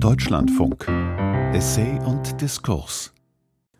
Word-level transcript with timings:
Deutschlandfunk 0.00 0.86
Essay 1.52 1.98
und 2.06 2.40
Diskurs 2.40 3.12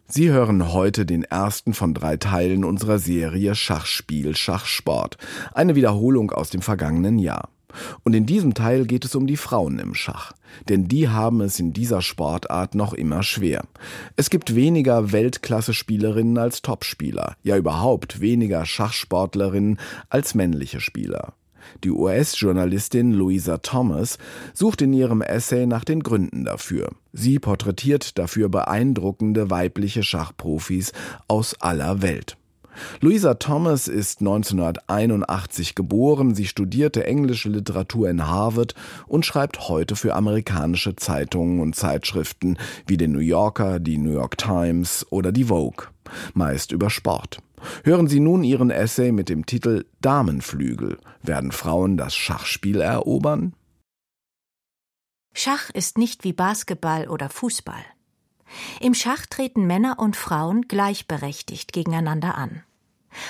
Sie 0.08 0.30
hören 0.30 0.72
heute 0.72 1.06
den 1.06 1.22
ersten 1.22 1.74
von 1.74 1.94
drei 1.94 2.16
Teilen 2.16 2.64
unserer 2.64 2.98
Serie 2.98 3.54
Schachspiel 3.54 4.34
Schachsport, 4.34 5.16
eine 5.54 5.76
Wiederholung 5.76 6.32
aus 6.32 6.50
dem 6.50 6.60
vergangenen 6.60 7.20
Jahr. 7.20 7.50
Und 8.02 8.16
in 8.16 8.26
diesem 8.26 8.54
Teil 8.54 8.84
geht 8.84 9.04
es 9.04 9.14
um 9.14 9.28
die 9.28 9.36
Frauen 9.36 9.78
im 9.78 9.94
Schach. 9.94 10.32
Denn 10.68 10.88
die 10.88 11.08
haben 11.08 11.40
es 11.40 11.60
in 11.60 11.72
dieser 11.72 12.02
Sportart 12.02 12.74
noch 12.74 12.94
immer 12.94 13.22
schwer. 13.22 13.64
Es 14.16 14.28
gibt 14.28 14.56
weniger 14.56 15.12
Weltklasse-Spielerinnen 15.12 16.36
als 16.36 16.62
Topspieler, 16.62 17.36
ja 17.44 17.56
überhaupt 17.56 18.20
weniger 18.20 18.66
Schachsportlerinnen 18.66 19.78
als 20.08 20.34
männliche 20.34 20.80
Spieler. 20.80 21.34
Die 21.84 21.90
US-Journalistin 21.90 23.12
Louisa 23.12 23.58
Thomas 23.58 24.18
sucht 24.54 24.82
in 24.82 24.92
ihrem 24.92 25.22
Essay 25.22 25.66
nach 25.66 25.84
den 25.84 26.02
Gründen 26.02 26.44
dafür. 26.44 26.90
Sie 27.12 27.38
porträtiert 27.38 28.18
dafür 28.18 28.48
beeindruckende 28.48 29.50
weibliche 29.50 30.02
Schachprofis 30.02 30.92
aus 31.26 31.54
aller 31.60 32.02
Welt. 32.02 32.36
Louisa 33.00 33.34
Thomas 33.34 33.88
ist 33.88 34.20
1981 34.20 35.74
geboren, 35.74 36.34
sie 36.34 36.46
studierte 36.46 37.04
englische 37.04 37.48
Literatur 37.48 38.08
in 38.08 38.26
Harvard 38.26 38.74
und 39.06 39.26
schreibt 39.26 39.68
heute 39.68 39.96
für 39.96 40.14
amerikanische 40.14 40.96
Zeitungen 40.96 41.60
und 41.60 41.74
Zeitschriften 41.74 42.56
wie 42.86 42.96
den 42.96 43.12
New 43.12 43.18
Yorker, 43.18 43.80
die 43.80 43.98
New 43.98 44.12
York 44.12 44.38
Times 44.38 45.06
oder 45.10 45.32
die 45.32 45.44
Vogue, 45.44 45.86
meist 46.34 46.72
über 46.72 46.90
Sport. 46.90 47.42
Hören 47.84 48.06
Sie 48.08 48.20
nun 48.20 48.44
Ihren 48.44 48.70
Essay 48.70 49.12
mit 49.12 49.28
dem 49.28 49.46
Titel 49.46 49.84
Damenflügel. 50.00 50.98
Werden 51.22 51.52
Frauen 51.52 51.96
das 51.96 52.14
Schachspiel 52.14 52.80
erobern? 52.80 53.54
Schach 55.34 55.70
ist 55.70 55.98
nicht 55.98 56.24
wie 56.24 56.32
Basketball 56.32 57.08
oder 57.08 57.28
Fußball. 57.28 57.84
Im 58.80 58.94
Schach 58.94 59.26
treten 59.26 59.66
Männer 59.66 59.98
und 59.98 60.16
Frauen 60.16 60.62
gleichberechtigt 60.62 61.72
gegeneinander 61.72 62.36
an. 62.36 62.62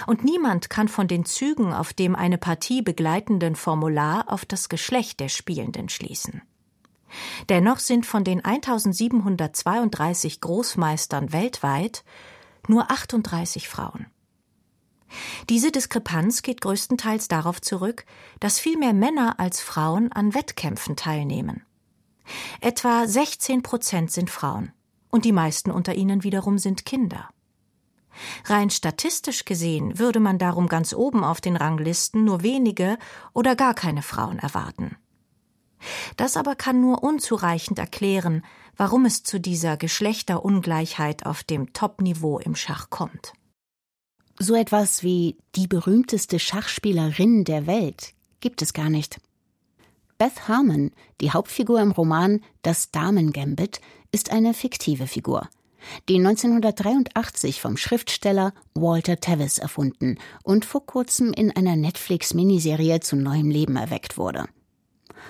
Und 0.06 0.24
niemand 0.24 0.70
kann 0.70 0.88
von 0.88 1.08
den 1.08 1.24
Zügen 1.24 1.72
auf 1.72 1.92
dem 1.92 2.14
eine 2.14 2.38
Partie 2.38 2.82
begleitenden 2.82 3.56
Formular 3.56 4.24
auf 4.28 4.44
das 4.44 4.68
Geschlecht 4.68 5.20
der 5.20 5.28
Spielenden 5.28 5.88
schließen. 5.88 6.42
Dennoch 7.48 7.78
sind 7.78 8.04
von 8.04 8.22
den 8.24 8.44
1732 8.44 10.40
Großmeistern 10.40 11.32
weltweit 11.32 12.04
nur 12.68 12.90
38 12.90 13.68
Frauen. 13.68 14.06
Diese 15.48 15.72
Diskrepanz 15.72 16.42
geht 16.42 16.60
größtenteils 16.60 17.28
darauf 17.28 17.60
zurück, 17.60 18.04
dass 18.40 18.58
viel 18.58 18.76
mehr 18.76 18.92
Männer 18.92 19.40
als 19.40 19.60
Frauen 19.60 20.12
an 20.12 20.34
Wettkämpfen 20.34 20.96
teilnehmen. 20.96 21.64
Etwa 22.60 23.06
16 23.06 23.62
Prozent 23.62 24.12
sind 24.12 24.30
Frauen 24.30 24.72
und 25.10 25.24
die 25.24 25.32
meisten 25.32 25.70
unter 25.70 25.94
ihnen 25.94 26.24
wiederum 26.24 26.58
sind 26.58 26.84
Kinder. 26.84 27.30
Rein 28.44 28.70
statistisch 28.70 29.44
gesehen 29.44 29.98
würde 29.98 30.20
man 30.20 30.38
darum 30.38 30.68
ganz 30.68 30.92
oben 30.92 31.24
auf 31.24 31.40
den 31.40 31.56
Ranglisten 31.56 32.24
nur 32.24 32.42
wenige 32.42 32.98
oder 33.32 33.56
gar 33.56 33.74
keine 33.74 34.02
Frauen 34.02 34.38
erwarten. 34.38 34.96
Das 36.16 36.36
aber 36.36 36.56
kann 36.56 36.80
nur 36.80 37.04
unzureichend 37.04 37.78
erklären, 37.78 38.44
warum 38.78 39.04
es 39.04 39.22
zu 39.22 39.38
dieser 39.38 39.76
Geschlechterungleichheit 39.76 41.26
auf 41.26 41.44
dem 41.44 41.74
Topniveau 41.74 42.38
im 42.38 42.54
Schach 42.54 42.88
kommt. 42.88 43.34
So 44.38 44.54
etwas 44.54 45.02
wie 45.02 45.36
die 45.54 45.66
berühmteste 45.66 46.38
Schachspielerin 46.38 47.44
der 47.44 47.66
Welt 47.66 48.14
gibt 48.40 48.62
es 48.62 48.72
gar 48.72 48.88
nicht. 48.88 49.20
Beth 50.16 50.48
Harmon, 50.48 50.92
die 51.20 51.32
Hauptfigur 51.32 51.80
im 51.80 51.90
Roman 51.90 52.40
Das 52.62 52.90
Damengambit, 52.90 53.82
ist 54.10 54.32
eine 54.32 54.54
fiktive 54.54 55.06
Figur 55.06 55.50
die 56.08 56.16
1983 56.16 57.60
vom 57.60 57.76
Schriftsteller 57.76 58.52
Walter 58.74 59.18
Tevis 59.18 59.58
erfunden 59.58 60.18
und 60.42 60.64
vor 60.64 60.84
kurzem 60.86 61.32
in 61.32 61.54
einer 61.54 61.76
Netflix-Miniserie 61.76 63.00
zu 63.00 63.16
neuem 63.16 63.50
Leben 63.50 63.76
erweckt 63.76 64.18
wurde. 64.18 64.46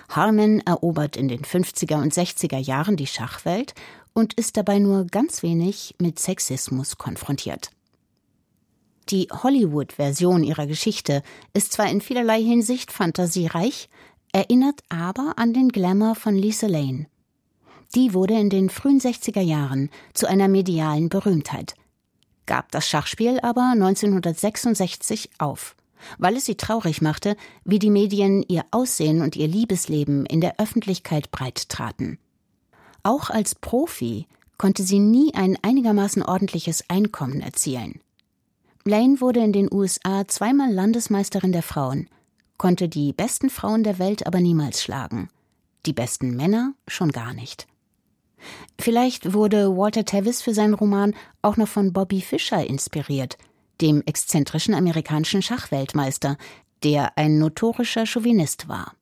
Harmon 0.09 0.60
erobert 0.60 1.16
in 1.16 1.28
den 1.28 1.43
50er 1.43 2.00
und 2.00 2.12
60er 2.12 2.59
Jahren 2.59 2.97
die 2.97 3.06
Schachwelt 3.06 3.75
und 4.12 4.34
ist 4.34 4.56
dabei 4.56 4.78
nur 4.78 5.06
ganz 5.06 5.43
wenig 5.43 5.94
mit 5.99 6.19
Sexismus 6.19 6.99
konfrontiert. 6.99 7.71
Die 9.10 9.28
Hollywood-Version 9.31 10.43
ihrer 10.44 10.66
Geschichte 10.66 11.22
ist 11.54 11.72
zwar 11.72 11.88
in 11.88 12.00
vielerlei 12.00 12.43
Hinsicht 12.43 12.93
fantasiereich, 12.93 13.88
erinnert 14.32 14.82
aber 14.91 15.34
an 15.37 15.54
den 15.54 15.69
Glamour 15.69 16.15
von 16.15 16.34
Lisa 16.34 16.66
Lane. 16.66 17.06
Die 17.94 18.12
wurde 18.12 18.34
in 18.34 18.50
den 18.50 18.69
frühen 18.69 19.00
60er 19.00 19.41
Jahren 19.41 19.88
zu 20.12 20.27
einer 20.27 20.48
medialen 20.48 21.09
Berühmtheit, 21.09 21.75
gab 22.44 22.71
das 22.72 22.88
Schachspiel 22.88 23.41
aber 23.41 23.71
1966 23.72 25.31
auf, 25.38 25.75
weil 26.19 26.36
es 26.36 26.44
sie 26.44 26.56
traurig 26.56 27.03
machte, 27.03 27.36
wie 27.64 27.78
die 27.78 27.91
Medien 27.91 28.44
ihr 28.47 28.64
Aussehen 28.70 29.22
und 29.22 29.36
ihr 29.36 29.48
Liebesleben 29.48 30.26
in 30.26 30.41
der 30.41 30.59
Öffentlichkeit 30.59 31.31
breit 31.31 31.69
traten. 31.69 32.19
Auch 33.03 33.31
als 33.31 33.54
Profi 33.54 34.26
konnte 34.59 34.82
sie 34.82 34.98
nie 34.98 35.32
ein 35.34 35.56
einigermaßen 35.62 36.22
ordentliches 36.22 36.84
Einkommen 36.88 37.41
erzielen. 37.41 38.00
Lane 38.84 39.20
wurde 39.20 39.41
in 39.41 39.53
den 39.53 39.72
USA 39.72 40.26
zweimal 40.26 40.72
Landesmeisterin 40.72 41.53
der 41.53 41.62
Frauen, 41.62 42.09
konnte 42.56 42.88
die 42.88 43.12
besten 43.12 43.50
Frauen 43.50 43.84
der 43.84 43.98
Welt 43.98 44.26
aber 44.26 44.41
niemals 44.41 44.82
schlagen, 44.82 45.28
die 45.86 45.92
besten 45.92 46.36
Männer 46.36 46.75
schon 46.86 47.12
gar 47.12 47.32
nicht. 47.34 47.66
Vielleicht 48.80 49.32
wurde 49.32 49.76
Walter 49.76 50.04
Tevis 50.04 50.42
für 50.42 50.54
seinen 50.54 50.75
Roman 50.75 51.15
auch 51.42 51.56
noch 51.56 51.69
von 51.69 51.92
Bobby 51.92 52.20
Fischer 52.20 52.65
inspiriert, 52.66 53.36
dem 53.81 54.03
exzentrischen 54.06 54.75
amerikanischen 54.75 55.43
Schachweltmeister, 55.43 56.37
der 56.83 57.16
ein 57.16 57.39
notorischer 57.39 58.06
Chauvinist 58.06 58.69
war. 58.69 58.94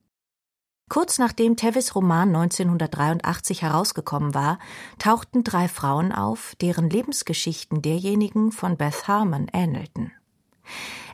Kurz 0.89 1.19
nachdem 1.19 1.57
Tevis 1.57 1.95
Roman 1.97 2.29
1983 2.35 3.63
herausgekommen 3.63 4.35
war, 4.35 4.59
tauchten 4.99 5.43
drei 5.43 5.67
Frauen 5.67 6.13
auf, 6.13 6.55
deren 6.61 6.89
Lebensgeschichten 6.89 7.83
derjenigen 7.83 8.53
von 8.53 8.77
Beth 8.77 9.09
Harmon 9.09 9.49
ähnelten. 9.53 10.13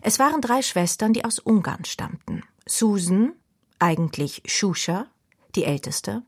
Es 0.02 0.18
waren 0.18 0.42
drei 0.42 0.60
Schwestern, 0.60 1.14
die 1.14 1.24
aus 1.24 1.38
Ungarn 1.38 1.84
stammten. 1.86 2.42
Susan, 2.66 3.32
eigentlich 3.78 4.42
Shusha, 4.44 5.06
die 5.54 5.64
älteste, 5.64 6.22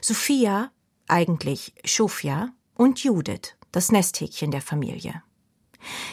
Sophia, 0.00 0.70
eigentlich 1.08 1.74
Schofja, 1.84 2.50
und 2.76 3.02
Judith, 3.02 3.56
das 3.72 3.92
Nesthäkchen 3.92 4.50
der 4.50 4.62
Familie. 4.62 5.22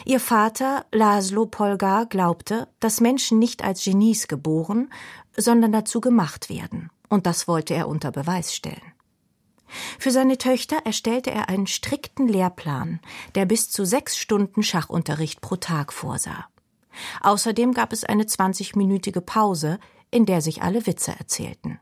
Ihr 0.04 0.20
Vater, 0.20 0.86
Laszlo 0.92 1.46
Polgar, 1.46 2.06
glaubte, 2.06 2.68
dass 2.80 3.00
Menschen 3.00 3.38
nicht 3.38 3.64
als 3.64 3.84
Genies 3.84 4.28
geboren, 4.28 4.92
sondern 5.36 5.72
dazu 5.72 6.00
gemacht 6.00 6.48
werden, 6.48 6.90
und 7.08 7.26
das 7.26 7.48
wollte 7.48 7.74
er 7.74 7.88
unter 7.88 8.12
Beweis 8.12 8.54
stellen. 8.54 8.92
Für 9.98 10.10
seine 10.10 10.38
Töchter 10.38 10.78
erstellte 10.84 11.30
er 11.30 11.48
einen 11.48 11.66
strikten 11.66 12.28
Lehrplan, 12.28 13.00
der 13.34 13.46
bis 13.46 13.70
zu 13.70 13.86
sechs 13.86 14.18
Stunden 14.18 14.62
Schachunterricht 14.62 15.40
pro 15.40 15.56
Tag 15.56 15.92
vorsah. 15.92 16.46
Außerdem 17.22 17.72
gab 17.72 17.92
es 17.92 18.04
eine 18.04 18.24
20-minütige 18.24 19.22
Pause, 19.22 19.78
in 20.10 20.26
der 20.26 20.42
sich 20.42 20.62
alle 20.62 20.86
Witze 20.86 21.12
erzählten. 21.18 21.80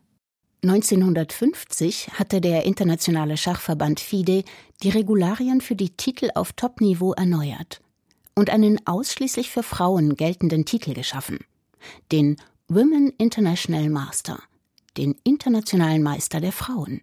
1950 0.62 2.10
hatte 2.19 2.43
der 2.43 2.65
internationale 2.65 3.38
Schachverband 3.38 3.98
FIDE 3.98 4.44
die 4.82 4.91
Regularien 4.91 5.62
für 5.62 5.75
die 5.75 5.91
Titel 5.91 6.28
auf 6.34 6.53
Topniveau 6.53 7.15
erneuert 7.15 7.81
und 8.34 8.50
einen 8.50 8.87
ausschließlich 8.87 9.50
für 9.50 9.62
Frauen 9.62 10.16
geltenden 10.16 10.66
Titel 10.66 10.93
geschaffen, 10.93 11.38
den 12.12 12.37
Women 12.69 13.10
International 13.16 13.88
Master, 13.88 14.43
den 14.99 15.16
internationalen 15.25 16.03
Meister 16.03 16.41
der 16.41 16.53
Frauen. 16.53 17.00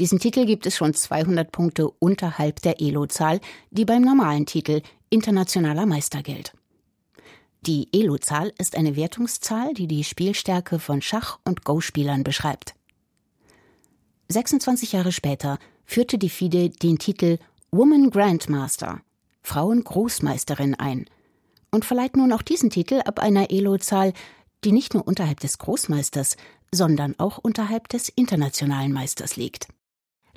Diesen 0.00 0.18
Titel 0.18 0.44
gibt 0.44 0.66
es 0.66 0.76
schon 0.76 0.94
200 0.94 1.52
Punkte 1.52 1.88
unterhalb 1.88 2.60
der 2.62 2.80
Elo-Zahl, 2.80 3.40
die 3.70 3.84
beim 3.84 4.02
normalen 4.02 4.46
Titel 4.46 4.82
internationaler 5.10 5.86
Meister 5.86 6.22
gilt. 6.22 6.54
Die 7.62 7.88
Elo-Zahl 7.92 8.52
ist 8.58 8.76
eine 8.76 8.96
Wertungszahl, 8.96 9.74
die 9.74 9.86
die 9.86 10.04
Spielstärke 10.04 10.78
von 10.78 11.02
Schach- 11.02 11.38
und 11.44 11.64
Go-Spielern 11.64 12.22
beschreibt. 12.22 12.74
26 14.28 14.92
Jahre 14.92 15.12
später 15.12 15.58
führte 15.84 16.18
die 16.18 16.30
FIDE 16.30 16.70
den 16.70 16.98
Titel 16.98 17.38
Woman 17.70 18.10
Grandmaster, 18.10 19.00
Frauen-Großmeisterin 19.42 20.74
ein 20.74 21.06
und 21.70 21.84
verleiht 21.84 22.16
nun 22.16 22.32
auch 22.32 22.42
diesen 22.42 22.70
Titel 22.70 23.00
ab 23.04 23.18
einer 23.18 23.50
Elo-Zahl, 23.50 24.12
die 24.64 24.72
nicht 24.72 24.94
nur 24.94 25.06
unterhalb 25.06 25.40
des 25.40 25.58
Großmeisters, 25.58 26.36
sondern 26.72 27.14
auch 27.18 27.38
unterhalb 27.38 27.88
des 27.88 28.08
internationalen 28.08 28.92
Meisters 28.92 29.36
liegt. 29.36 29.68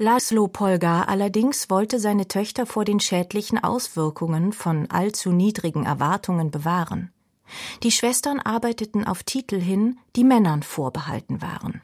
Laszlo 0.01 0.48
Polgar 0.48 1.09
allerdings 1.09 1.69
wollte 1.69 2.00
seine 2.00 2.27
Töchter 2.27 2.65
vor 2.65 2.86
den 2.86 3.00
schädlichen 3.00 3.63
Auswirkungen 3.63 4.51
von 4.51 4.89
allzu 4.89 5.31
niedrigen 5.31 5.86
Erwartungen 5.86 6.50
bewahren. 6.50 7.12
Die 7.83 7.92
Schwestern 7.92 8.39
arbeiteten 8.39 9.06
auf 9.06 9.21
Titel 9.21 9.59
hin, 9.59 10.00
die 10.15 10.24
Männern 10.24 10.63
vorbehalten 10.63 11.44
waren. 11.44 11.83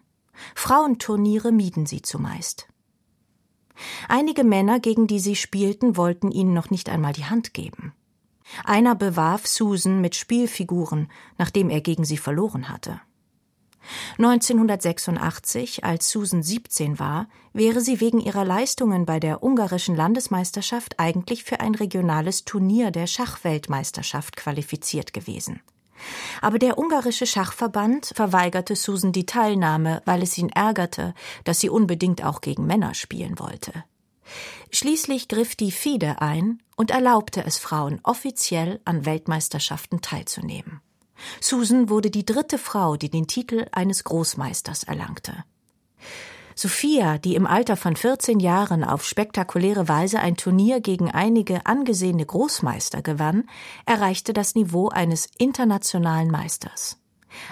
Frauenturniere 0.55 1.51
mieden 1.51 1.85
sie 1.85 2.01
zumeist. 2.01 2.67
Einige 4.07 4.43
Männer, 4.43 4.79
gegen 4.79 5.05
die 5.05 5.19
sie 5.19 5.35
spielten, 5.35 5.95
wollten 5.95 6.31
ihnen 6.31 6.55
noch 6.55 6.71
nicht 6.71 6.89
einmal 6.89 7.13
die 7.13 7.25
Hand 7.25 7.53
geben. 7.53 7.93
Einer 8.63 8.95
bewarf 8.95 9.45
Susan 9.45 10.01
mit 10.01 10.15
Spielfiguren, 10.15 11.11
nachdem 11.37 11.69
er 11.69 11.81
gegen 11.81 12.03
sie 12.03 12.17
verloren 12.17 12.69
hatte. 12.69 12.99
1986, 14.17 15.83
als 15.83 16.09
Susan 16.09 16.43
17 16.43 16.99
war, 16.99 17.27
wäre 17.53 17.81
sie 17.81 17.99
wegen 18.01 18.19
ihrer 18.19 18.45
Leistungen 18.45 19.05
bei 19.05 19.19
der 19.19 19.43
ungarischen 19.43 19.95
Landesmeisterschaft 19.95 20.99
eigentlich 20.99 21.43
für 21.43 21.59
ein 21.59 21.75
regionales 21.75 22.45
Turnier 22.45 22.91
der 22.91 23.07
Schachweltmeisterschaft 23.07 24.35
qualifiziert 24.35 25.13
gewesen. 25.13 25.61
Aber 26.41 26.59
der 26.59 26.77
ungarische 26.77 27.25
Schachverband 27.25 28.11
verweigerte 28.13 28.75
Susan 28.75 29.11
die 29.11 29.25
Teilnahme, 29.25 30.01
weil 30.05 30.21
es 30.21 30.37
ihn 30.37 30.49
ärgerte, 30.49 31.13
dass 31.43 31.59
sie 31.59 31.69
unbedingt 31.69 32.23
auch 32.23 32.41
gegen 32.41 32.65
Männer 32.65 32.93
spielen 32.93 33.39
wollte. 33.39 33.83
Schließlich 34.71 35.27
griff 35.27 35.55
die 35.55 35.71
FIDE 35.71 36.21
ein 36.21 36.61
und 36.75 36.91
erlaubte 36.91 37.43
es 37.45 37.57
Frauen 37.57 37.99
offiziell 38.03 38.81
an 38.85 39.05
Weltmeisterschaften 39.05 40.01
teilzunehmen. 40.01 40.81
Susan 41.41 41.89
wurde 41.89 42.11
die 42.11 42.25
dritte 42.25 42.57
Frau, 42.57 42.95
die 42.95 43.09
den 43.09 43.27
Titel 43.27 43.65
eines 43.71 44.03
Großmeisters 44.03 44.83
erlangte. 44.83 45.43
Sophia, 46.55 47.19
die 47.19 47.35
im 47.35 47.45
Alter 47.45 47.77
von 47.77 47.95
14 47.95 48.39
Jahren 48.39 48.83
auf 48.83 49.05
spektakuläre 49.05 49.87
Weise 49.87 50.19
ein 50.19 50.37
Turnier 50.37 50.81
gegen 50.81 51.11
einige 51.11 51.67
angesehene 51.67 52.25
Großmeister 52.25 53.03
gewann, 53.03 53.47
erreichte 53.85 54.33
das 54.33 54.55
Niveau 54.55 54.89
eines 54.89 55.27
internationalen 55.37 56.31
Meisters. 56.31 56.97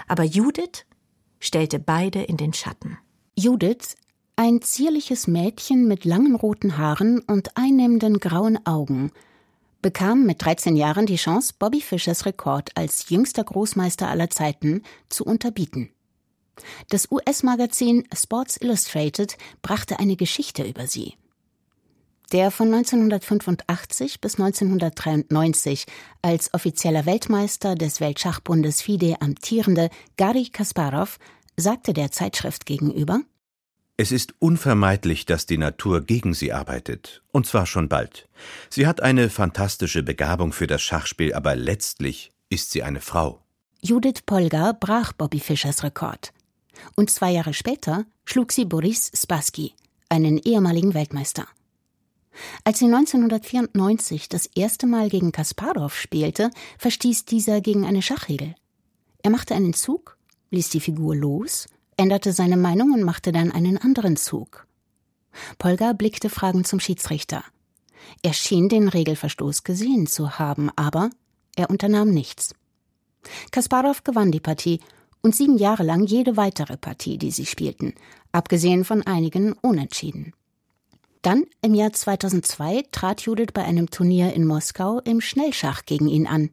Aber 0.08 0.24
Judith 0.24 0.86
stellte 1.38 1.78
beide 1.78 2.22
in 2.22 2.36
den 2.36 2.52
Schatten. 2.52 2.98
Judith, 3.36 3.96
ein 4.34 4.60
zierliches 4.60 5.28
Mädchen 5.28 5.86
mit 5.86 6.04
langen 6.04 6.34
roten 6.34 6.76
Haaren 6.76 7.20
und 7.20 7.56
einnehmenden 7.56 8.18
grauen 8.18 8.58
Augen, 8.66 9.12
bekam 9.86 10.26
mit 10.26 10.44
13 10.44 10.74
Jahren 10.74 11.06
die 11.06 11.14
Chance, 11.14 11.54
Bobby 11.56 11.80
Fischers 11.80 12.26
Rekord 12.26 12.70
als 12.74 13.08
jüngster 13.08 13.44
Großmeister 13.44 14.08
aller 14.08 14.30
Zeiten 14.30 14.82
zu 15.08 15.24
unterbieten. 15.24 15.90
Das 16.88 17.06
US-Magazin 17.12 18.02
Sports 18.12 18.56
Illustrated 18.56 19.38
brachte 19.62 20.00
eine 20.00 20.16
Geschichte 20.16 20.64
über 20.64 20.88
sie. 20.88 21.14
Der 22.32 22.50
von 22.50 22.74
1985 22.74 24.20
bis 24.20 24.40
1993 24.40 25.86
als 26.20 26.52
offizieller 26.52 27.06
Weltmeister 27.06 27.76
des 27.76 28.00
Weltschachbundes 28.00 28.82
FIDE 28.82 29.14
amtierende 29.20 29.90
Gary 30.16 30.48
Kasparov 30.48 31.20
sagte 31.56 31.92
der 31.92 32.10
Zeitschrift 32.10 32.66
gegenüber 32.66 33.20
es 33.98 34.12
ist 34.12 34.34
unvermeidlich, 34.40 35.24
dass 35.24 35.46
die 35.46 35.56
Natur 35.56 36.02
gegen 36.02 36.34
sie 36.34 36.52
arbeitet, 36.52 37.22
und 37.32 37.46
zwar 37.46 37.64
schon 37.64 37.88
bald. 37.88 38.28
Sie 38.68 38.86
hat 38.86 39.02
eine 39.02 39.30
fantastische 39.30 40.02
Begabung 40.02 40.52
für 40.52 40.66
das 40.66 40.82
Schachspiel, 40.82 41.32
aber 41.32 41.56
letztlich 41.56 42.30
ist 42.50 42.70
sie 42.70 42.82
eine 42.82 43.00
Frau. 43.00 43.40
Judith 43.80 44.22
Polgar 44.26 44.74
brach 44.74 45.12
Bobby 45.14 45.40
Fischers 45.40 45.82
Rekord. 45.82 46.32
Und 46.94 47.10
zwei 47.10 47.30
Jahre 47.30 47.54
später 47.54 48.04
schlug 48.26 48.52
sie 48.52 48.66
Boris 48.66 49.10
Spassky, 49.14 49.72
einen 50.10 50.38
ehemaligen 50.38 50.92
Weltmeister. 50.92 51.46
Als 52.64 52.80
sie 52.80 52.86
1994 52.86 54.28
das 54.28 54.44
erste 54.54 54.86
Mal 54.86 55.08
gegen 55.08 55.32
Kasparov 55.32 55.96
spielte, 55.96 56.50
verstieß 56.78 57.24
dieser 57.24 57.62
gegen 57.62 57.86
eine 57.86 58.02
Schachregel. 58.02 58.54
Er 59.22 59.30
machte 59.30 59.54
einen 59.54 59.72
Zug, 59.72 60.18
ließ 60.50 60.68
die 60.68 60.80
Figur 60.80 61.16
los 61.16 61.66
änderte 61.96 62.32
seine 62.32 62.56
Meinung 62.56 62.92
und 62.92 63.02
machte 63.02 63.32
dann 63.32 63.52
einen 63.52 63.78
anderen 63.78 64.16
Zug. 64.16 64.66
Polgar 65.58 65.94
blickte 65.94 66.30
fragend 66.30 66.66
zum 66.66 66.80
Schiedsrichter. 66.80 67.44
Er 68.22 68.32
schien 68.32 68.68
den 68.68 68.88
Regelverstoß 68.88 69.64
gesehen 69.64 70.06
zu 70.06 70.38
haben, 70.38 70.70
aber 70.76 71.10
er 71.56 71.70
unternahm 71.70 72.10
nichts. 72.10 72.54
Kasparov 73.50 74.04
gewann 74.04 74.30
die 74.30 74.40
Partie 74.40 74.80
und 75.22 75.34
sieben 75.34 75.58
Jahre 75.58 75.82
lang 75.82 76.04
jede 76.04 76.36
weitere 76.36 76.76
Partie, 76.76 77.18
die 77.18 77.30
sie 77.30 77.46
spielten, 77.46 77.94
abgesehen 78.32 78.84
von 78.84 79.02
einigen 79.02 79.54
Unentschieden. 79.54 80.32
Dann, 81.22 81.44
im 81.62 81.74
Jahr 81.74 81.92
2002, 81.92 82.84
trat 82.92 83.22
Judith 83.22 83.52
bei 83.52 83.64
einem 83.64 83.90
Turnier 83.90 84.32
in 84.34 84.46
Moskau 84.46 85.00
im 85.00 85.20
Schnellschach 85.20 85.84
gegen 85.84 86.06
ihn 86.06 86.28
an. 86.28 86.50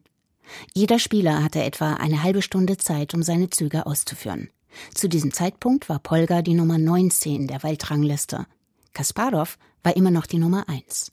Jeder 0.74 0.98
Spieler 0.98 1.44
hatte 1.44 1.62
etwa 1.62 1.94
eine 1.94 2.22
halbe 2.22 2.42
Stunde 2.42 2.76
Zeit, 2.76 3.14
um 3.14 3.22
seine 3.22 3.50
Züge 3.50 3.86
auszuführen. 3.86 4.50
Zu 4.94 5.08
diesem 5.08 5.32
Zeitpunkt 5.32 5.88
war 5.88 5.98
Polga 5.98 6.42
die 6.42 6.54
Nummer 6.54 6.78
19 6.78 7.46
der 7.46 7.62
Weltrangliste. 7.62 8.46
Kasparov 8.92 9.58
war 9.82 9.96
immer 9.96 10.10
noch 10.10 10.26
die 10.26 10.38
Nummer 10.38 10.68
1. 10.68 11.12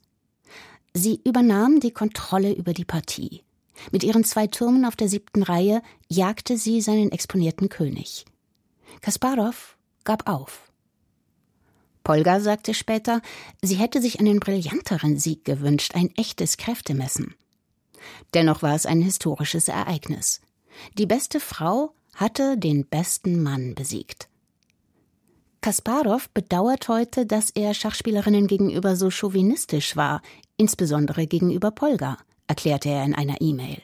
Sie 0.94 1.20
übernahm 1.24 1.80
die 1.80 1.92
Kontrolle 1.92 2.52
über 2.52 2.72
die 2.74 2.84
Partie. 2.84 3.42
Mit 3.90 4.04
ihren 4.04 4.24
zwei 4.24 4.46
Türmen 4.46 4.84
auf 4.84 4.96
der 4.96 5.08
siebten 5.08 5.42
Reihe 5.42 5.82
jagte 6.08 6.56
sie 6.56 6.80
seinen 6.80 7.10
exponierten 7.10 7.68
König. 7.68 8.24
Kasparov 9.00 9.76
gab 10.04 10.28
auf. 10.28 10.70
Polga 12.04 12.40
sagte 12.40 12.74
später, 12.74 13.22
sie 13.62 13.76
hätte 13.76 14.00
sich 14.00 14.20
einen 14.20 14.40
brillanteren 14.40 15.18
Sieg 15.18 15.44
gewünscht, 15.44 15.94
ein 15.94 16.10
echtes 16.16 16.56
Kräftemessen. 16.56 17.34
Dennoch 18.34 18.62
war 18.62 18.74
es 18.74 18.86
ein 18.86 19.00
historisches 19.00 19.68
Ereignis. 19.68 20.40
Die 20.98 21.06
beste 21.06 21.38
Frau 21.38 21.94
hatte 22.14 22.56
den 22.58 22.86
besten 22.86 23.42
Mann 23.42 23.74
besiegt. 23.74 24.28
Kasparov 25.60 26.28
bedauert 26.30 26.88
heute, 26.88 27.24
dass 27.24 27.50
er 27.50 27.72
Schachspielerinnen 27.72 28.48
gegenüber 28.48 28.96
so 28.96 29.10
chauvinistisch 29.10 29.96
war, 29.96 30.20
insbesondere 30.56 31.26
gegenüber 31.26 31.70
Polga, 31.70 32.18
erklärte 32.48 32.88
er 32.88 33.04
in 33.04 33.14
einer 33.14 33.40
E-Mail. 33.40 33.80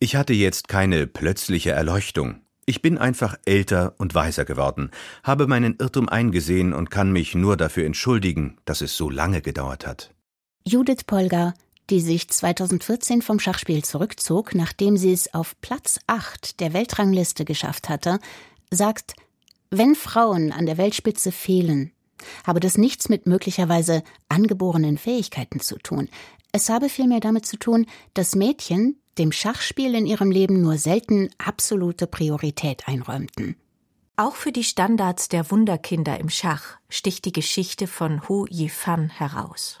Ich 0.00 0.16
hatte 0.16 0.32
jetzt 0.32 0.68
keine 0.68 1.06
plötzliche 1.06 1.72
Erleuchtung. 1.72 2.40
Ich 2.64 2.82
bin 2.82 2.98
einfach 2.98 3.36
älter 3.44 3.94
und 3.98 4.14
weiser 4.14 4.44
geworden, 4.44 4.90
habe 5.22 5.46
meinen 5.46 5.76
Irrtum 5.78 6.08
eingesehen 6.08 6.72
und 6.72 6.90
kann 6.90 7.12
mich 7.12 7.34
nur 7.34 7.56
dafür 7.56 7.84
entschuldigen, 7.84 8.56
dass 8.64 8.80
es 8.80 8.96
so 8.96 9.10
lange 9.10 9.42
gedauert 9.42 9.86
hat. 9.86 10.14
Judith 10.66 11.04
Polgar 11.06 11.54
die 11.90 12.00
sich 12.00 12.28
2014 12.28 13.22
vom 13.22 13.40
Schachspiel 13.40 13.82
zurückzog, 13.84 14.54
nachdem 14.54 14.96
sie 14.96 15.12
es 15.12 15.32
auf 15.34 15.54
Platz 15.60 15.98
8 16.06 16.60
der 16.60 16.72
Weltrangliste 16.72 17.44
geschafft 17.44 17.88
hatte, 17.88 18.18
sagt, 18.70 19.14
wenn 19.70 19.94
Frauen 19.94 20.52
an 20.52 20.66
der 20.66 20.78
Weltspitze 20.78 21.32
fehlen, 21.32 21.92
habe 22.46 22.60
das 22.60 22.78
nichts 22.78 23.08
mit 23.08 23.26
möglicherweise 23.26 24.02
angeborenen 24.28 24.98
Fähigkeiten 24.98 25.60
zu 25.60 25.76
tun. 25.78 26.08
Es 26.52 26.68
habe 26.68 26.88
vielmehr 26.88 27.20
damit 27.20 27.46
zu 27.46 27.58
tun, 27.58 27.86
dass 28.14 28.34
Mädchen 28.34 29.00
dem 29.18 29.32
Schachspiel 29.32 29.94
in 29.94 30.06
ihrem 30.06 30.30
Leben 30.30 30.60
nur 30.62 30.78
selten 30.78 31.30
absolute 31.38 32.06
Priorität 32.06 32.88
einräumten. 32.88 33.56
Auch 34.16 34.34
für 34.34 34.52
die 34.52 34.64
Standards 34.64 35.28
der 35.28 35.50
Wunderkinder 35.50 36.18
im 36.18 36.28
Schach 36.28 36.78
sticht 36.88 37.24
die 37.24 37.32
Geschichte 37.32 37.86
von 37.86 38.28
Hu 38.28 38.46
Yifan 38.46 39.10
heraus. 39.10 39.78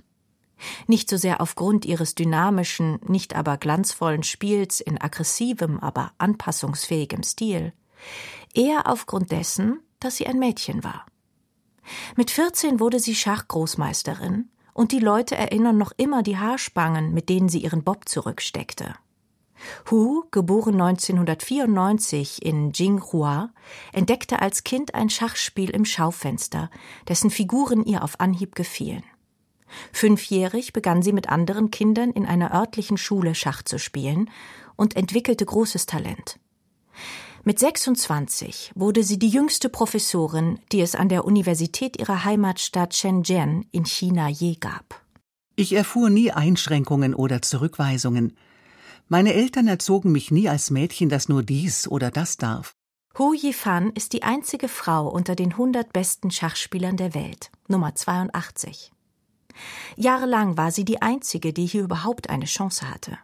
Nicht 0.86 1.08
so 1.08 1.16
sehr 1.16 1.40
aufgrund 1.40 1.84
ihres 1.84 2.14
dynamischen, 2.14 2.98
nicht 3.06 3.34
aber 3.34 3.56
glanzvollen 3.56 4.22
Spiels 4.22 4.80
in 4.80 5.00
aggressivem, 5.00 5.78
aber 5.80 6.12
anpassungsfähigem 6.18 7.22
Stil, 7.22 7.72
eher 8.54 8.86
aufgrund 8.86 9.30
dessen, 9.30 9.80
dass 10.00 10.16
sie 10.16 10.26
ein 10.26 10.38
Mädchen 10.38 10.84
war. 10.84 11.06
Mit 12.16 12.30
14 12.30 12.80
wurde 12.80 13.00
sie 13.00 13.14
Schachgroßmeisterin 13.14 14.50
und 14.74 14.92
die 14.92 15.00
Leute 15.00 15.36
erinnern 15.36 15.78
noch 15.78 15.92
immer 15.96 16.22
die 16.22 16.36
Haarspangen, 16.36 17.12
mit 17.12 17.28
denen 17.28 17.48
sie 17.48 17.58
ihren 17.60 17.82
Bob 17.82 18.08
zurücksteckte. 18.08 18.94
Hu, 19.90 20.24
geboren 20.30 20.80
1994 20.80 22.44
in 22.44 22.72
Jinghua, 22.72 23.50
entdeckte 23.92 24.40
als 24.40 24.62
Kind 24.62 24.94
ein 24.94 25.10
Schachspiel 25.10 25.70
im 25.70 25.84
Schaufenster, 25.84 26.70
dessen 27.08 27.30
Figuren 27.30 27.84
ihr 27.84 28.04
auf 28.04 28.20
Anhieb 28.20 28.54
gefielen. 28.54 29.02
Fünfjährig 29.92 30.72
begann 30.72 31.02
sie 31.02 31.12
mit 31.12 31.28
anderen 31.28 31.70
Kindern 31.70 32.10
in 32.10 32.26
einer 32.26 32.54
örtlichen 32.54 32.96
Schule 32.96 33.34
Schach 33.34 33.62
zu 33.62 33.78
spielen 33.78 34.30
und 34.76 34.96
entwickelte 34.96 35.44
großes 35.44 35.86
Talent. 35.86 36.38
Mit 37.44 37.58
26 37.58 38.72
wurde 38.74 39.02
sie 39.02 39.18
die 39.18 39.28
jüngste 39.28 39.68
Professorin, 39.68 40.58
die 40.72 40.80
es 40.80 40.94
an 40.94 41.08
der 41.08 41.24
Universität 41.24 41.98
ihrer 41.98 42.24
Heimatstadt 42.24 42.94
Shenzhen 42.94 43.66
in 43.70 43.86
China 43.86 44.28
je 44.28 44.56
gab. 44.56 45.00
Ich 45.56 45.72
erfuhr 45.72 46.10
nie 46.10 46.30
Einschränkungen 46.30 47.14
oder 47.14 47.42
Zurückweisungen. 47.42 48.36
Meine 49.08 49.34
Eltern 49.34 49.66
erzogen 49.66 50.12
mich 50.12 50.30
nie 50.30 50.48
als 50.48 50.70
Mädchen, 50.70 51.08
das 51.08 51.28
nur 51.28 51.42
dies 51.42 51.88
oder 51.88 52.10
das 52.10 52.36
darf. 52.36 52.74
Hu 53.18 53.32
Yifan 53.32 53.90
ist 53.90 54.12
die 54.12 54.22
einzige 54.22 54.68
Frau 54.68 55.08
unter 55.08 55.34
den 55.34 55.52
100 55.52 55.92
besten 55.92 56.30
Schachspielern 56.30 56.96
der 56.96 57.14
Welt, 57.14 57.50
Nummer 57.66 57.94
82. 57.94 58.92
Jahrelang 59.96 60.56
war 60.56 60.70
sie 60.70 60.84
die 60.84 61.02
einzige, 61.02 61.52
die 61.52 61.66
hier 61.66 61.82
überhaupt 61.82 62.30
eine 62.30 62.44
Chance 62.44 62.90
hatte. 62.90 63.18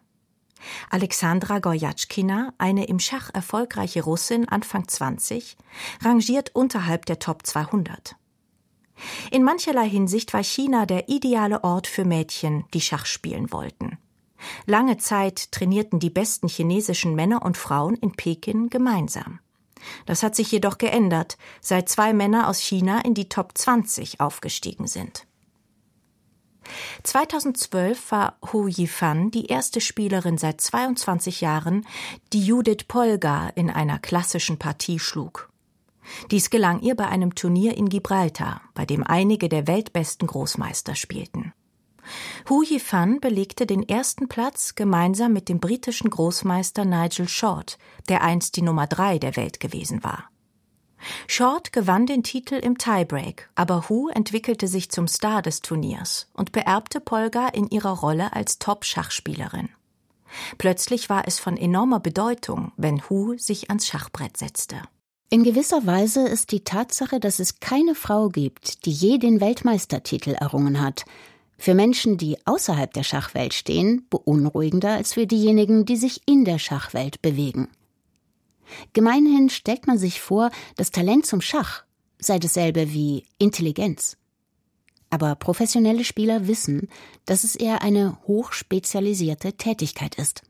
Alexandra 0.90 1.58
Gorjatschkina, 1.58 2.54
eine 2.58 2.86
im 2.86 2.98
Schach 2.98 3.30
erfolgreiche 3.34 4.02
Russin 4.02 4.48
Anfang 4.48 4.88
20, 4.88 5.56
rangiert 6.02 6.54
unterhalb 6.54 7.06
der 7.06 7.18
Top 7.18 7.46
200. 7.46 8.16
In 9.30 9.42
mancherlei 9.42 9.88
Hinsicht 9.88 10.32
war 10.32 10.42
China 10.42 10.86
der 10.86 11.08
ideale 11.08 11.64
Ort 11.64 11.86
für 11.86 12.04
Mädchen, 12.04 12.64
die 12.72 12.80
Schach 12.80 13.06
spielen 13.06 13.52
wollten. 13.52 13.98
Lange 14.66 14.98
Zeit 14.98 15.52
trainierten 15.52 16.00
die 16.00 16.10
besten 16.10 16.48
chinesischen 16.48 17.14
Männer 17.14 17.42
und 17.42 17.56
Frauen 17.56 17.94
in 17.96 18.12
Peking 18.12 18.68
gemeinsam. 18.68 19.40
Das 20.06 20.22
hat 20.22 20.34
sich 20.34 20.50
jedoch 20.50 20.78
geändert, 20.78 21.36
seit 21.60 21.88
zwei 21.88 22.12
Männer 22.14 22.48
aus 22.48 22.60
China 22.60 23.00
in 23.04 23.14
die 23.14 23.28
Top 23.28 23.56
20 23.56 24.20
aufgestiegen 24.20 24.86
sind. 24.86 25.26
2012 27.02 28.10
war 28.10 28.38
Hu 28.52 28.68
Yifan 28.68 29.30
die 29.30 29.46
erste 29.46 29.80
Spielerin 29.80 30.38
seit 30.38 30.60
22 30.60 31.40
Jahren, 31.40 31.86
die 32.32 32.44
Judith 32.44 32.84
Polgar 32.88 33.56
in 33.56 33.70
einer 33.70 33.98
klassischen 33.98 34.58
Partie 34.58 34.98
schlug. 34.98 35.50
Dies 36.30 36.50
gelang 36.50 36.80
ihr 36.80 36.94
bei 36.94 37.06
einem 37.06 37.34
Turnier 37.34 37.76
in 37.76 37.88
Gibraltar, 37.88 38.60
bei 38.74 38.84
dem 38.84 39.02
einige 39.02 39.48
der 39.48 39.66
weltbesten 39.66 40.28
Großmeister 40.28 40.94
spielten. 40.94 41.52
Hu 42.48 42.62
Yifan 42.62 43.20
belegte 43.20 43.66
den 43.66 43.82
ersten 43.88 44.28
Platz 44.28 44.74
gemeinsam 44.74 45.32
mit 45.32 45.48
dem 45.48 45.60
britischen 45.60 46.10
Großmeister 46.10 46.84
Nigel 46.84 47.28
Short, 47.28 47.78
der 48.08 48.22
einst 48.22 48.56
die 48.56 48.62
Nummer 48.62 48.86
drei 48.86 49.18
der 49.18 49.36
Welt 49.36 49.60
gewesen 49.60 50.04
war. 50.04 50.28
Short 51.26 51.72
gewann 51.72 52.06
den 52.06 52.22
Titel 52.22 52.54
im 52.54 52.78
Tiebreak, 52.78 53.48
aber 53.54 53.88
Hu 53.88 54.08
entwickelte 54.08 54.68
sich 54.68 54.90
zum 54.90 55.08
Star 55.08 55.42
des 55.42 55.60
Turniers 55.60 56.28
und 56.32 56.52
beerbte 56.52 57.00
Polga 57.00 57.48
in 57.48 57.68
ihrer 57.68 57.98
Rolle 57.98 58.32
als 58.34 58.58
Top-Schachspielerin. 58.58 59.68
Plötzlich 60.58 61.08
war 61.10 61.26
es 61.26 61.38
von 61.38 61.56
enormer 61.56 62.00
Bedeutung, 62.00 62.72
wenn 62.76 63.08
Hu 63.08 63.36
sich 63.38 63.70
ans 63.70 63.86
Schachbrett 63.86 64.36
setzte. 64.36 64.76
In 65.30 65.42
gewisser 65.42 65.86
Weise 65.86 66.26
ist 66.26 66.52
die 66.52 66.64
Tatsache, 66.64 67.18
dass 67.18 67.38
es 67.38 67.60
keine 67.60 67.94
Frau 67.94 68.28
gibt, 68.28 68.84
die 68.86 68.92
je 68.92 69.18
den 69.18 69.40
Weltmeistertitel 69.40 70.30
errungen 70.30 70.80
hat, 70.80 71.04
für 71.56 71.74
Menschen, 71.74 72.18
die 72.18 72.36
außerhalb 72.46 72.92
der 72.92 73.04
Schachwelt 73.04 73.54
stehen, 73.54 74.06
beunruhigender 74.10 74.90
als 74.90 75.14
für 75.14 75.26
diejenigen, 75.26 75.86
die 75.86 75.96
sich 75.96 76.20
in 76.26 76.44
der 76.44 76.58
Schachwelt 76.58 77.22
bewegen. 77.22 77.68
Gemeinhin 78.92 79.50
stellt 79.50 79.86
man 79.86 79.98
sich 79.98 80.20
vor, 80.20 80.50
das 80.76 80.90
Talent 80.90 81.26
zum 81.26 81.40
Schach 81.40 81.84
sei 82.18 82.38
dasselbe 82.38 82.92
wie 82.92 83.24
Intelligenz. 83.38 84.16
Aber 85.10 85.34
professionelle 85.36 86.04
Spieler 86.04 86.48
wissen, 86.48 86.88
dass 87.24 87.44
es 87.44 87.54
eher 87.54 87.82
eine 87.82 88.18
hochspezialisierte 88.26 89.52
Tätigkeit 89.52 90.16
ist. 90.16 90.42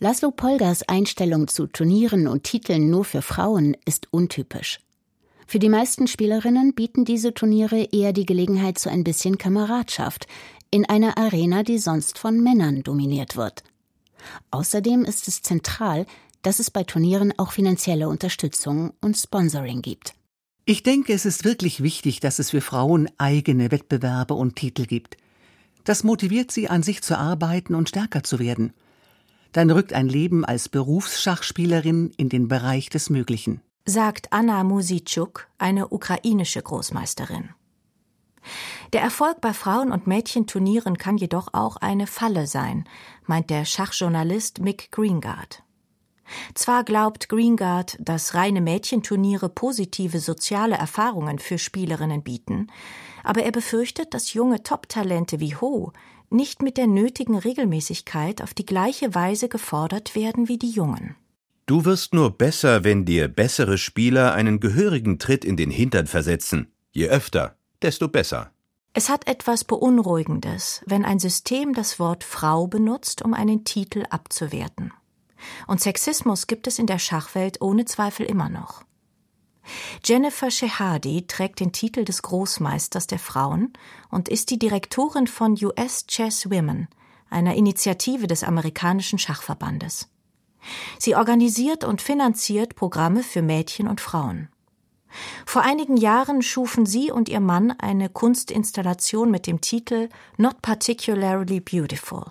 Laszlo 0.00 0.32
Polgers 0.32 0.82
Einstellung 0.82 1.48
zu 1.48 1.66
Turnieren 1.66 2.26
und 2.26 2.44
Titeln 2.44 2.90
nur 2.90 3.04
für 3.04 3.22
Frauen 3.22 3.76
ist 3.84 4.12
untypisch. 4.12 4.80
Für 5.46 5.58
die 5.58 5.68
meisten 5.68 6.06
Spielerinnen 6.06 6.74
bieten 6.74 7.04
diese 7.04 7.34
Turniere 7.34 7.88
eher 7.92 8.12
die 8.12 8.26
Gelegenheit 8.26 8.78
zu 8.78 8.90
ein 8.90 9.04
bisschen 9.04 9.38
Kameradschaft 9.38 10.26
in 10.70 10.84
einer 10.88 11.18
Arena, 11.18 11.62
die 11.62 11.78
sonst 11.78 12.18
von 12.18 12.40
Männern 12.40 12.82
dominiert 12.82 13.36
wird. 13.36 13.64
Außerdem 14.50 15.04
ist 15.04 15.26
es 15.26 15.42
zentral, 15.42 16.06
dass 16.42 16.58
es 16.58 16.70
bei 16.70 16.84
Turnieren 16.84 17.32
auch 17.38 17.52
finanzielle 17.52 18.08
Unterstützung 18.08 18.92
und 19.00 19.16
Sponsoring 19.16 19.82
gibt. 19.82 20.14
Ich 20.64 20.82
denke, 20.82 21.12
es 21.12 21.24
ist 21.24 21.44
wirklich 21.44 21.82
wichtig, 21.82 22.20
dass 22.20 22.38
es 22.38 22.50
für 22.50 22.60
Frauen 22.60 23.10
eigene 23.18 23.70
Wettbewerbe 23.70 24.34
und 24.34 24.56
Titel 24.56 24.86
gibt. 24.86 25.16
Das 25.84 26.04
motiviert 26.04 26.50
sie, 26.50 26.68
an 26.68 26.82
sich 26.82 27.02
zu 27.02 27.18
arbeiten 27.18 27.74
und 27.74 27.88
stärker 27.88 28.22
zu 28.22 28.38
werden. 28.38 28.72
Dann 29.52 29.70
rückt 29.70 29.92
ein 29.92 30.08
Leben 30.08 30.44
als 30.44 30.68
Berufsschachspielerin 30.68 32.12
in 32.16 32.28
den 32.28 32.48
Bereich 32.48 32.88
des 32.88 33.10
Möglichen. 33.10 33.62
Sagt 33.84 34.32
Anna 34.32 34.62
Musitschuk, 34.62 35.48
eine 35.58 35.88
ukrainische 35.88 36.62
Großmeisterin. 36.62 37.50
Der 38.92 39.02
Erfolg 39.02 39.40
bei 39.40 39.52
Frauen- 39.52 39.92
und 39.92 40.06
Mädchenturnieren 40.06 40.98
kann 40.98 41.16
jedoch 41.16 41.48
auch 41.52 41.76
eine 41.76 42.06
Falle 42.06 42.46
sein, 42.46 42.84
meint 43.26 43.50
der 43.50 43.64
Schachjournalist 43.64 44.60
Mick 44.60 44.90
Greengard. 44.92 45.62
Zwar 46.54 46.84
glaubt 46.84 47.28
Greengard, 47.28 47.96
dass 48.00 48.34
reine 48.34 48.60
Mädchenturniere 48.60 49.48
positive 49.48 50.20
soziale 50.20 50.76
Erfahrungen 50.76 51.38
für 51.38 51.58
Spielerinnen 51.58 52.22
bieten, 52.22 52.68
aber 53.22 53.42
er 53.42 53.52
befürchtet, 53.52 54.14
dass 54.14 54.34
junge 54.34 54.62
Top-Talente 54.62 55.40
wie 55.40 55.56
Ho 55.56 55.92
nicht 56.30 56.62
mit 56.62 56.76
der 56.76 56.86
nötigen 56.86 57.36
Regelmäßigkeit 57.36 58.42
auf 58.42 58.54
die 58.54 58.66
gleiche 58.66 59.14
Weise 59.14 59.48
gefordert 59.48 60.14
werden 60.14 60.48
wie 60.48 60.58
die 60.58 60.70
Jungen. 60.70 61.16
Du 61.66 61.84
wirst 61.84 62.14
nur 62.14 62.36
besser, 62.36 62.84
wenn 62.84 63.04
dir 63.04 63.28
bessere 63.28 63.78
Spieler 63.78 64.34
einen 64.34 64.60
gehörigen 64.60 65.18
Tritt 65.18 65.44
in 65.44 65.56
den 65.56 65.70
Hintern 65.70 66.06
versetzen. 66.06 66.72
Je 66.92 67.08
öfter, 67.08 67.56
desto 67.82 68.08
besser. 68.08 68.50
Es 68.92 69.08
hat 69.08 69.28
etwas 69.28 69.62
Beunruhigendes, 69.62 70.82
wenn 70.86 71.04
ein 71.04 71.20
System 71.20 71.74
das 71.74 72.00
Wort 72.00 72.24
Frau 72.24 72.66
benutzt, 72.66 73.22
um 73.22 73.34
einen 73.34 73.62
Titel 73.62 74.04
abzuwerten. 74.10 74.92
Und 75.66 75.80
Sexismus 75.80 76.46
gibt 76.46 76.66
es 76.66 76.78
in 76.78 76.86
der 76.86 76.98
Schachwelt 76.98 77.60
ohne 77.60 77.84
Zweifel 77.84 78.26
immer 78.26 78.48
noch. 78.48 78.82
Jennifer 80.04 80.50
Shehadi 80.50 81.26
trägt 81.26 81.60
den 81.60 81.72
Titel 81.72 82.04
des 82.04 82.22
Großmeisters 82.22 83.06
der 83.06 83.18
Frauen 83.18 83.72
und 84.10 84.28
ist 84.28 84.50
die 84.50 84.58
Direktorin 84.58 85.26
von 85.26 85.56
US 85.62 86.06
Chess 86.06 86.50
Women, 86.50 86.88
einer 87.28 87.54
Initiative 87.54 88.26
des 88.26 88.42
amerikanischen 88.42 89.18
Schachverbandes. 89.18 90.08
Sie 90.98 91.14
organisiert 91.14 91.84
und 91.84 92.02
finanziert 92.02 92.74
Programme 92.74 93.22
für 93.22 93.42
Mädchen 93.42 93.88
und 93.88 94.00
Frauen. 94.00 94.48
Vor 95.44 95.62
einigen 95.62 95.96
Jahren 95.96 96.42
schufen 96.42 96.86
sie 96.86 97.10
und 97.10 97.28
ihr 97.28 97.40
Mann 97.40 97.72
eine 97.72 98.08
Kunstinstallation 98.08 99.30
mit 99.30 99.46
dem 99.46 99.60
Titel 99.60 100.08
Not 100.36 100.62
Particularly 100.62 101.60
Beautiful 101.60 102.26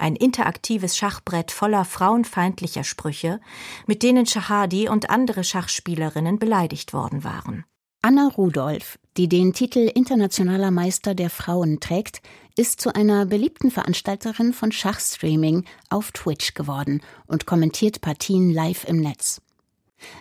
ein 0.00 0.16
interaktives 0.16 0.96
Schachbrett 0.96 1.50
voller 1.50 1.84
frauenfeindlicher 1.84 2.84
Sprüche, 2.84 3.40
mit 3.86 4.02
denen 4.02 4.26
Shahadi 4.26 4.88
und 4.88 5.10
andere 5.10 5.44
Schachspielerinnen 5.44 6.38
beleidigt 6.38 6.92
worden 6.92 7.24
waren. 7.24 7.64
Anna 8.02 8.28
Rudolph, 8.28 8.98
die 9.18 9.28
den 9.28 9.52
Titel 9.52 9.90
Internationaler 9.94 10.70
Meister 10.70 11.14
der 11.14 11.28
Frauen 11.28 11.80
trägt, 11.80 12.22
ist 12.56 12.80
zu 12.80 12.94
einer 12.94 13.26
beliebten 13.26 13.70
Veranstalterin 13.70 14.54
von 14.54 14.72
Schachstreaming 14.72 15.64
auf 15.90 16.10
Twitch 16.12 16.54
geworden 16.54 17.02
und 17.26 17.44
kommentiert 17.44 18.00
Partien 18.00 18.54
live 18.54 18.84
im 18.84 19.00
Netz. 19.00 19.42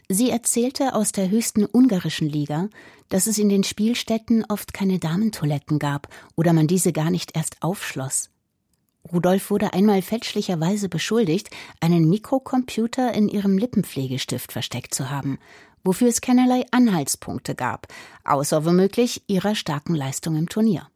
Sie 0.10 0.30
erzählte 0.30 0.94
aus 0.94 1.14
der 1.14 1.30
höchsten 1.30 1.66
ungarischen 1.66 2.28
Liga, 2.28 2.68
dass 3.08 3.28
es 3.28 3.38
in 3.38 3.48
den 3.48 3.64
Spielstätten 3.64 4.44
oft 4.50 4.74
keine 4.74 5.00
Damentoiletten 5.00 5.80
gab 5.80 6.10
oder 6.36 6.52
man 6.52 6.68
diese 6.68 6.92
gar 6.92 7.12
nicht 7.12 7.36
erst 7.36 7.62
aufschloss. 7.62 8.30
Rudolf 9.12 9.50
wurde 9.50 9.74
einmal 9.74 10.02
fälschlicherweise 10.02 10.90
beschuldigt, 10.90 11.50
einen 11.80 12.10
Mikrocomputer 12.10 13.14
in 13.14 13.28
ihrem 13.28 13.58
Lippenpflegestift 13.58 14.52
versteckt 14.52 14.94
zu 14.94 15.10
haben, 15.10 15.40
wofür 15.84 16.10
es 16.10 16.22
keinerlei 16.22 16.66
Anhaltspunkte 16.72 17.56
gab, 17.56 17.88
außer 18.24 18.66
womöglich 18.66 19.24
ihrer 19.28 19.56
starken 19.56 19.96
Leistung 19.96 20.36
im 20.36 20.50
Turnier. 20.50 20.90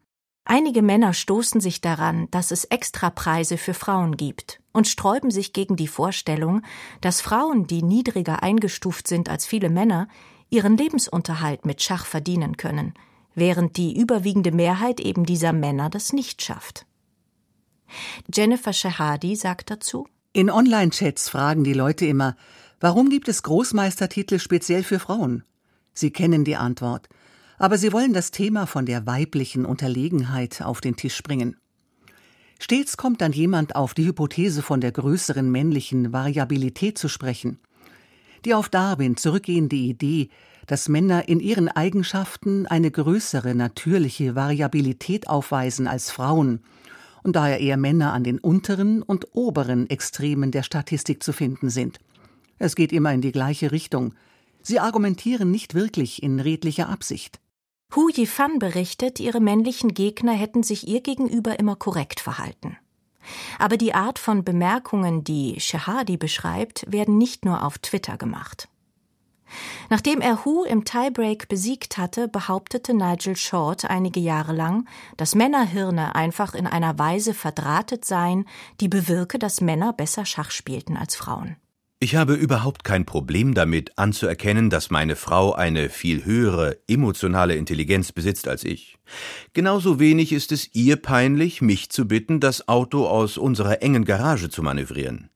Einige 0.44 0.82
Männer 0.82 1.14
stoßen 1.14 1.60
sich 1.62 1.80
daran, 1.80 2.28
dass 2.30 2.50
es 2.50 2.66
Extrapreise 2.66 3.56
für 3.56 3.72
Frauen 3.72 4.18
gibt 4.18 4.60
und 4.72 4.86
sträuben 4.86 5.30
sich 5.30 5.54
gegen 5.54 5.76
die 5.76 5.88
Vorstellung, 5.88 6.60
dass 7.00 7.22
Frauen, 7.22 7.66
die 7.66 7.82
niedriger 7.82 8.42
eingestuft 8.42 9.08
sind 9.08 9.30
als 9.30 9.46
viele 9.46 9.70
Männer, 9.70 10.06
ihren 10.50 10.76
Lebensunterhalt 10.76 11.64
mit 11.64 11.82
Schach 11.82 12.04
verdienen 12.04 12.58
können, 12.58 12.92
während 13.34 13.78
die 13.78 13.98
überwiegende 13.98 14.52
Mehrheit 14.52 15.00
eben 15.00 15.24
dieser 15.24 15.54
Männer 15.54 15.88
das 15.88 16.12
nicht 16.12 16.42
schafft. 16.42 16.84
Jennifer 18.32 18.72
Shahadi 18.72 19.36
sagt 19.36 19.70
dazu, 19.70 20.06
in 20.32 20.50
Online-Chats 20.50 21.28
fragen 21.28 21.62
die 21.62 21.74
Leute 21.74 22.06
immer, 22.06 22.34
warum 22.80 23.08
gibt 23.08 23.28
es 23.28 23.44
Großmeistertitel 23.44 24.40
speziell 24.40 24.82
für 24.82 24.98
Frauen? 24.98 25.44
Sie 25.92 26.10
kennen 26.10 26.44
die 26.44 26.56
Antwort, 26.56 27.08
aber 27.56 27.78
sie 27.78 27.92
wollen 27.92 28.12
das 28.12 28.32
Thema 28.32 28.66
von 28.66 28.84
der 28.84 29.06
weiblichen 29.06 29.64
Unterlegenheit 29.64 30.60
auf 30.62 30.80
den 30.80 30.96
Tisch 30.96 31.22
bringen. 31.22 31.56
Stets 32.58 32.96
kommt 32.96 33.20
dann 33.20 33.32
jemand 33.32 33.76
auf 33.76 33.94
die 33.94 34.06
Hypothese 34.06 34.62
von 34.62 34.80
der 34.80 34.90
größeren 34.90 35.50
männlichen 35.50 36.12
Variabilität 36.12 36.98
zu 36.98 37.08
sprechen. 37.08 37.60
Die 38.44 38.54
auf 38.54 38.68
Darwin 38.68 39.16
zurückgehende 39.16 39.76
Idee, 39.76 40.30
dass 40.66 40.88
Männer 40.88 41.28
in 41.28 41.40
ihren 41.40 41.68
Eigenschaften 41.68 42.66
eine 42.66 42.90
größere 42.90 43.54
natürliche 43.54 44.34
Variabilität 44.34 45.28
aufweisen 45.28 45.86
als 45.86 46.10
Frauen 46.10 46.60
und 47.24 47.34
daher 47.34 47.58
eher 47.58 47.76
Männer 47.76 48.12
an 48.12 48.22
den 48.22 48.38
unteren 48.38 49.02
und 49.02 49.34
oberen 49.34 49.90
Extremen 49.90 50.52
der 50.52 50.62
Statistik 50.62 51.22
zu 51.22 51.32
finden 51.32 51.70
sind. 51.70 51.98
Es 52.58 52.76
geht 52.76 52.92
immer 52.92 53.12
in 53.12 53.22
die 53.22 53.32
gleiche 53.32 53.72
Richtung. 53.72 54.14
Sie 54.62 54.78
argumentieren 54.78 55.50
nicht 55.50 55.74
wirklich 55.74 56.22
in 56.22 56.38
redlicher 56.38 56.88
Absicht. 56.88 57.40
Hu 57.94 58.08
Yifan 58.08 58.58
berichtet, 58.58 59.20
ihre 59.20 59.40
männlichen 59.40 59.94
Gegner 59.94 60.32
hätten 60.32 60.62
sich 60.62 60.86
ihr 60.86 61.00
gegenüber 61.00 61.58
immer 61.58 61.76
korrekt 61.76 62.20
verhalten. 62.20 62.76
Aber 63.58 63.76
die 63.76 63.94
Art 63.94 64.18
von 64.18 64.44
Bemerkungen, 64.44 65.24
die 65.24 65.58
Shahadi 65.58 66.16
beschreibt, 66.16 66.84
werden 66.90 67.16
nicht 67.18 67.44
nur 67.44 67.64
auf 67.64 67.78
Twitter 67.78 68.16
gemacht. 68.16 68.68
Nachdem 69.90 70.20
er 70.20 70.44
Hu 70.44 70.64
im 70.64 70.84
Tiebreak 70.84 71.48
besiegt 71.48 71.98
hatte, 71.98 72.28
behauptete 72.28 72.94
Nigel 72.94 73.36
Short 73.36 73.84
einige 73.84 74.20
Jahre 74.20 74.52
lang, 74.52 74.86
dass 75.16 75.34
Männerhirne 75.34 76.14
einfach 76.14 76.54
in 76.54 76.66
einer 76.66 76.98
Weise 76.98 77.34
verdrahtet 77.34 78.04
seien, 78.04 78.46
die 78.80 78.88
bewirke, 78.88 79.38
dass 79.38 79.60
Männer 79.60 79.92
besser 79.92 80.24
Schach 80.24 80.50
spielten 80.50 80.96
als 80.96 81.16
Frauen. 81.16 81.56
Ich 82.04 82.16
habe 82.16 82.34
überhaupt 82.34 82.84
kein 82.84 83.06
Problem 83.06 83.54
damit, 83.54 83.96
anzuerkennen, 83.96 84.68
dass 84.68 84.90
meine 84.90 85.16
Frau 85.16 85.54
eine 85.54 85.88
viel 85.88 86.26
höhere 86.26 86.76
emotionale 86.86 87.56
Intelligenz 87.56 88.12
besitzt 88.12 88.46
als 88.46 88.62
ich. 88.62 88.98
Genauso 89.54 89.98
wenig 89.98 90.32
ist 90.32 90.52
es 90.52 90.74
ihr 90.74 90.96
peinlich, 90.96 91.62
mich 91.62 91.88
zu 91.88 92.06
bitten, 92.06 92.40
das 92.40 92.68
Auto 92.68 93.06
aus 93.06 93.38
unserer 93.38 93.80
engen 93.80 94.04
Garage 94.04 94.50
zu 94.50 94.62
manövrieren. 94.62 95.30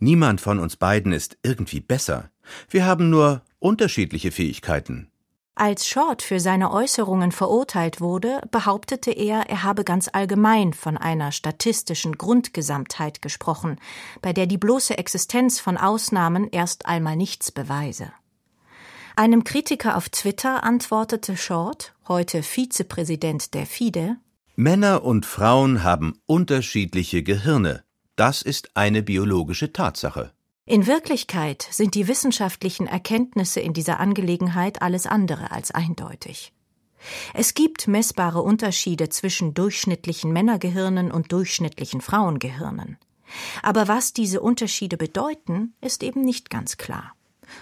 Niemand 0.00 0.40
von 0.40 0.58
uns 0.58 0.76
beiden 0.76 1.12
ist 1.12 1.38
irgendwie 1.44 1.80
besser. 1.80 2.30
Wir 2.68 2.84
haben 2.84 3.10
nur 3.10 3.42
unterschiedliche 3.58 4.32
Fähigkeiten. 4.32 5.10
Als 5.54 5.88
Short 5.88 6.22
für 6.22 6.38
seine 6.38 6.70
Äußerungen 6.70 7.32
verurteilt 7.32 8.00
wurde, 8.00 8.40
behauptete 8.52 9.10
er, 9.10 9.50
er 9.50 9.64
habe 9.64 9.82
ganz 9.82 10.08
allgemein 10.12 10.72
von 10.72 10.96
einer 10.96 11.32
statistischen 11.32 12.16
Grundgesamtheit 12.16 13.20
gesprochen, 13.22 13.80
bei 14.22 14.32
der 14.32 14.46
die 14.46 14.58
bloße 14.58 14.96
Existenz 14.96 15.58
von 15.58 15.76
Ausnahmen 15.76 16.48
erst 16.52 16.86
einmal 16.86 17.16
nichts 17.16 17.50
beweise. 17.50 18.12
Einem 19.16 19.42
Kritiker 19.42 19.96
auf 19.96 20.10
Twitter 20.10 20.62
antwortete 20.62 21.36
Short, 21.36 21.92
heute 22.06 22.44
Vizepräsident 22.44 23.52
der 23.52 23.66
FIDE, 23.66 24.16
Männer 24.54 25.04
und 25.04 25.26
Frauen 25.26 25.82
haben 25.84 26.20
unterschiedliche 26.26 27.22
Gehirne. 27.22 27.84
Das 28.16 28.42
ist 28.42 28.76
eine 28.76 29.04
biologische 29.04 29.72
Tatsache. 29.72 30.32
In 30.68 30.86
Wirklichkeit 30.86 31.66
sind 31.70 31.94
die 31.94 32.08
wissenschaftlichen 32.08 32.86
Erkenntnisse 32.86 33.58
in 33.58 33.72
dieser 33.72 34.00
Angelegenheit 34.00 34.82
alles 34.82 35.06
andere 35.06 35.50
als 35.50 35.70
eindeutig. 35.70 36.52
Es 37.32 37.54
gibt 37.54 37.88
messbare 37.88 38.42
Unterschiede 38.42 39.08
zwischen 39.08 39.54
durchschnittlichen 39.54 40.30
Männergehirnen 40.30 41.10
und 41.10 41.32
durchschnittlichen 41.32 42.02
Frauengehirnen. 42.02 42.98
Aber 43.62 43.88
was 43.88 44.12
diese 44.12 44.42
Unterschiede 44.42 44.98
bedeuten, 44.98 45.72
ist 45.80 46.02
eben 46.02 46.20
nicht 46.20 46.50
ganz 46.50 46.76
klar. 46.76 47.14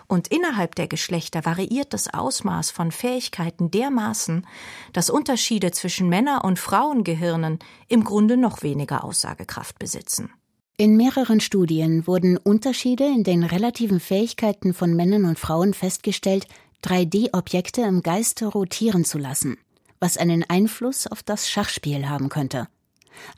Und 0.09 0.27
innerhalb 0.27 0.75
der 0.75 0.89
Geschlechter 0.89 1.45
variiert 1.45 1.95
das 1.95 2.13
Ausmaß 2.13 2.73
von 2.73 2.91
Fähigkeiten 2.91 3.71
dermaßen, 3.71 4.45
dass 4.93 5.11
Unterschiede 5.11 5.71
zwischen 5.71 6.09
Männer- 6.09 6.45
und 6.45 6.59
Frauengehirnen 6.59 7.61
im 7.87 8.03
Grunde 8.03 8.37
noch 8.37 8.65
weniger 8.65 9.05
Aussagekraft 9.05 9.79
besitzen. 9.79 10.33
In 10.79 10.99
mehreren 10.99 11.41
Studien 11.41 12.07
wurden 12.07 12.37
Unterschiede 12.37 13.05
in 13.07 13.25
den 13.25 13.45
relativen 13.45 13.99
Fähigkeiten 13.99 14.75
von 14.75 14.95
Männern 14.95 15.25
und 15.25 15.39
Frauen 15.39 15.73
festgestellt, 15.73 16.47
3D-Objekte 16.85 17.81
im 17.81 18.03
Geiste 18.03 18.45
rotieren 18.45 19.07
zu 19.07 19.17
lassen, 19.17 19.57
was 20.01 20.19
einen 20.19 20.45
Einfluss 20.45 21.07
auf 21.07 21.23
das 21.23 21.49
Schachspiel 21.49 22.11
haben 22.11 22.29
könnte. 22.29 22.69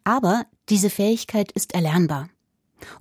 Aber 0.03 0.47
diese 0.69 0.91
Fähigkeit 0.91 1.53
ist 1.53 1.75
erlernbar. 1.75 2.29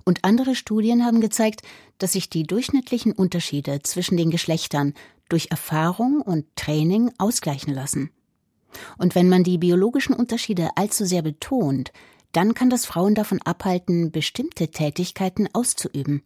Und 0.04 0.24
andere 0.24 0.54
Studien 0.54 1.04
haben 1.04 1.20
gezeigt, 1.20 1.62
dass 1.98 2.12
sich 2.12 2.30
die 2.30 2.44
durchschnittlichen 2.44 3.10
Unterschiede 3.10 3.80
zwischen 3.82 4.16
den 4.16 4.30
Geschlechtern 4.30 4.94
durch 5.28 5.48
Erfahrung 5.50 6.20
und 6.20 6.46
Training 6.54 7.10
ausgleichen 7.18 7.74
lassen. 7.74 8.10
Und 8.98 9.16
wenn 9.16 9.28
man 9.28 9.42
die 9.42 9.58
biologischen 9.58 10.14
Unterschiede 10.14 10.70
allzu 10.76 11.04
sehr 11.06 11.22
betont, 11.22 11.90
dann 12.32 12.54
kann 12.54 12.70
das 12.70 12.86
Frauen 12.86 13.14
davon 13.14 13.40
abhalten, 13.42 14.10
bestimmte 14.10 14.68
Tätigkeiten 14.68 15.48
auszuüben. 15.52 16.22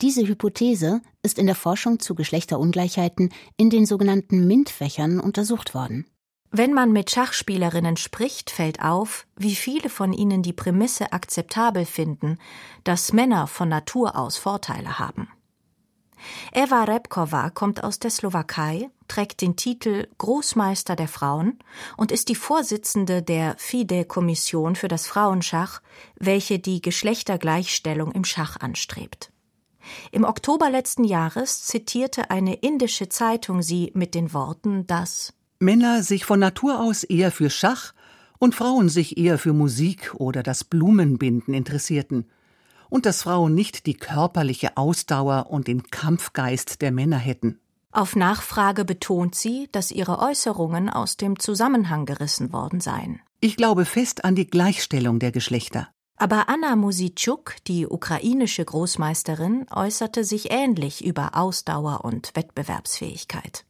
Diese 0.00 0.26
Hypothese 0.26 1.00
ist 1.22 1.38
in 1.38 1.46
der 1.46 1.54
Forschung 1.54 2.00
zu 2.00 2.14
Geschlechterungleichheiten 2.14 3.30
in 3.56 3.70
den 3.70 3.86
sogenannten 3.86 4.46
MINT-Fächern 4.46 5.20
untersucht 5.20 5.74
worden. 5.74 6.06
Wenn 6.50 6.74
man 6.74 6.92
mit 6.92 7.10
Schachspielerinnen 7.10 7.96
spricht, 7.96 8.50
fällt 8.50 8.82
auf, 8.82 9.26
wie 9.36 9.54
viele 9.54 9.88
von 9.88 10.12
ihnen 10.12 10.42
die 10.42 10.52
Prämisse 10.52 11.12
akzeptabel 11.12 11.86
finden, 11.86 12.38
dass 12.84 13.14
Männer 13.14 13.46
von 13.46 13.70
Natur 13.70 14.16
aus 14.16 14.36
Vorteile 14.36 14.98
haben. 14.98 15.28
Eva 16.52 16.84
Repkova 16.84 17.48
kommt 17.50 17.82
aus 17.82 17.98
der 17.98 18.10
Slowakei, 18.10 18.90
trägt 19.12 19.42
den 19.42 19.56
Titel 19.56 20.08
Großmeister 20.16 20.96
der 20.96 21.06
Frauen 21.06 21.58
und 21.98 22.10
ist 22.10 22.30
die 22.30 22.34
Vorsitzende 22.34 23.22
der 23.22 23.54
FIDE-Kommission 23.58 24.74
für 24.74 24.88
das 24.88 25.06
Frauenschach, 25.06 25.82
welche 26.18 26.58
die 26.58 26.80
Geschlechtergleichstellung 26.80 28.12
im 28.12 28.24
Schach 28.24 28.56
anstrebt. 28.56 29.30
Im 30.12 30.24
Oktober 30.24 30.70
letzten 30.70 31.04
Jahres 31.04 31.64
zitierte 31.64 32.30
eine 32.30 32.54
indische 32.54 33.10
Zeitung 33.10 33.60
sie 33.60 33.90
mit 33.94 34.14
den 34.14 34.32
Worten, 34.32 34.86
dass 34.86 35.34
Männer 35.58 36.02
sich 36.02 36.24
von 36.24 36.40
Natur 36.40 36.80
aus 36.80 37.04
eher 37.04 37.30
für 37.30 37.50
Schach 37.50 37.92
und 38.38 38.54
Frauen 38.54 38.88
sich 38.88 39.18
eher 39.18 39.38
für 39.38 39.52
Musik 39.52 40.14
oder 40.14 40.42
das 40.42 40.64
Blumenbinden 40.64 41.52
interessierten– 41.52 42.30
und 42.92 43.06
dass 43.06 43.22
Frauen 43.22 43.54
nicht 43.54 43.86
die 43.86 43.94
körperliche 43.94 44.76
Ausdauer 44.76 45.46
und 45.48 45.66
den 45.66 45.84
Kampfgeist 45.84 46.82
der 46.82 46.92
Männer 46.92 47.16
hätten. 47.16 47.58
Auf 47.92 48.16
Nachfrage 48.16 48.86
betont 48.86 49.34
sie, 49.34 49.68
dass 49.70 49.90
ihre 49.90 50.18
Äußerungen 50.18 50.88
aus 50.88 51.18
dem 51.18 51.38
Zusammenhang 51.38 52.06
gerissen 52.06 52.50
worden 52.50 52.80
seien. 52.80 53.20
Ich 53.40 53.56
glaube 53.56 53.84
fest 53.84 54.24
an 54.24 54.34
die 54.34 54.46
Gleichstellung 54.46 55.18
der 55.18 55.30
Geschlechter. 55.30 55.88
Aber 56.16 56.48
Anna 56.48 56.74
Musitschuk, 56.74 57.56
die 57.66 57.86
ukrainische 57.86 58.64
Großmeisterin, 58.64 59.66
äußerte 59.70 60.24
sich 60.24 60.50
ähnlich 60.50 61.04
über 61.04 61.36
Ausdauer 61.36 62.04
und 62.04 62.34
Wettbewerbsfähigkeit. 62.34 63.66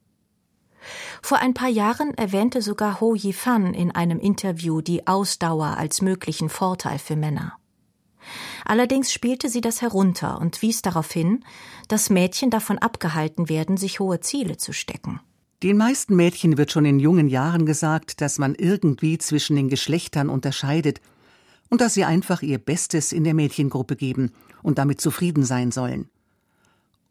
Vor 1.20 1.38
ein 1.38 1.54
paar 1.54 1.68
Jahren 1.68 2.14
erwähnte 2.14 2.62
sogar 2.62 3.00
Ho 3.00 3.14
Yifan 3.16 3.74
in 3.74 3.90
einem 3.90 4.20
Interview 4.20 4.82
die 4.82 5.06
Ausdauer 5.06 5.76
als 5.78 6.00
möglichen 6.00 6.48
Vorteil 6.48 6.98
für 6.98 7.16
Männer. 7.16 7.56
Allerdings 8.64 9.12
spielte 9.12 9.48
sie 9.48 9.60
das 9.60 9.82
herunter 9.82 10.40
und 10.40 10.62
wies 10.62 10.82
darauf 10.82 11.10
hin, 11.10 11.44
dass 11.88 12.10
Mädchen 12.10 12.50
davon 12.50 12.78
abgehalten 12.78 13.48
werden, 13.48 13.76
sich 13.76 14.00
hohe 14.00 14.20
Ziele 14.20 14.56
zu 14.56 14.72
stecken. 14.72 15.20
Den 15.62 15.76
meisten 15.76 16.16
Mädchen 16.16 16.58
wird 16.58 16.72
schon 16.72 16.84
in 16.84 16.98
jungen 16.98 17.28
Jahren 17.28 17.66
gesagt, 17.66 18.20
dass 18.20 18.38
man 18.38 18.54
irgendwie 18.54 19.18
zwischen 19.18 19.54
den 19.56 19.68
Geschlechtern 19.68 20.28
unterscheidet 20.28 21.00
und 21.70 21.80
dass 21.80 21.94
sie 21.94 22.04
einfach 22.04 22.42
ihr 22.42 22.58
Bestes 22.58 23.12
in 23.12 23.24
der 23.24 23.34
Mädchengruppe 23.34 23.96
geben 23.96 24.32
und 24.62 24.78
damit 24.78 25.00
zufrieden 25.00 25.44
sein 25.44 25.70
sollen. 25.70 26.08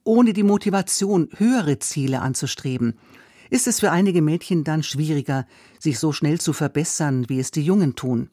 Ohne 0.04 0.34
die 0.34 0.44
Motivation, 0.44 1.30
höhere 1.38 1.80
Ziele 1.80 2.22
anzustreben, 2.22 2.98
ist 3.50 3.68
es 3.68 3.80
für 3.80 3.92
einige 3.92 4.22
Mädchen 4.22 4.64
dann 4.64 4.84
schwieriger, 4.84 5.46
sich 5.80 6.00
so 6.00 6.12
schnell 6.12 6.40
zu 6.40 6.54
verbessern, 6.54 7.30
wie 7.30 7.40
es 7.40 7.52
die 7.52 7.62
Jungen 7.62 7.96
tun. 7.96 8.30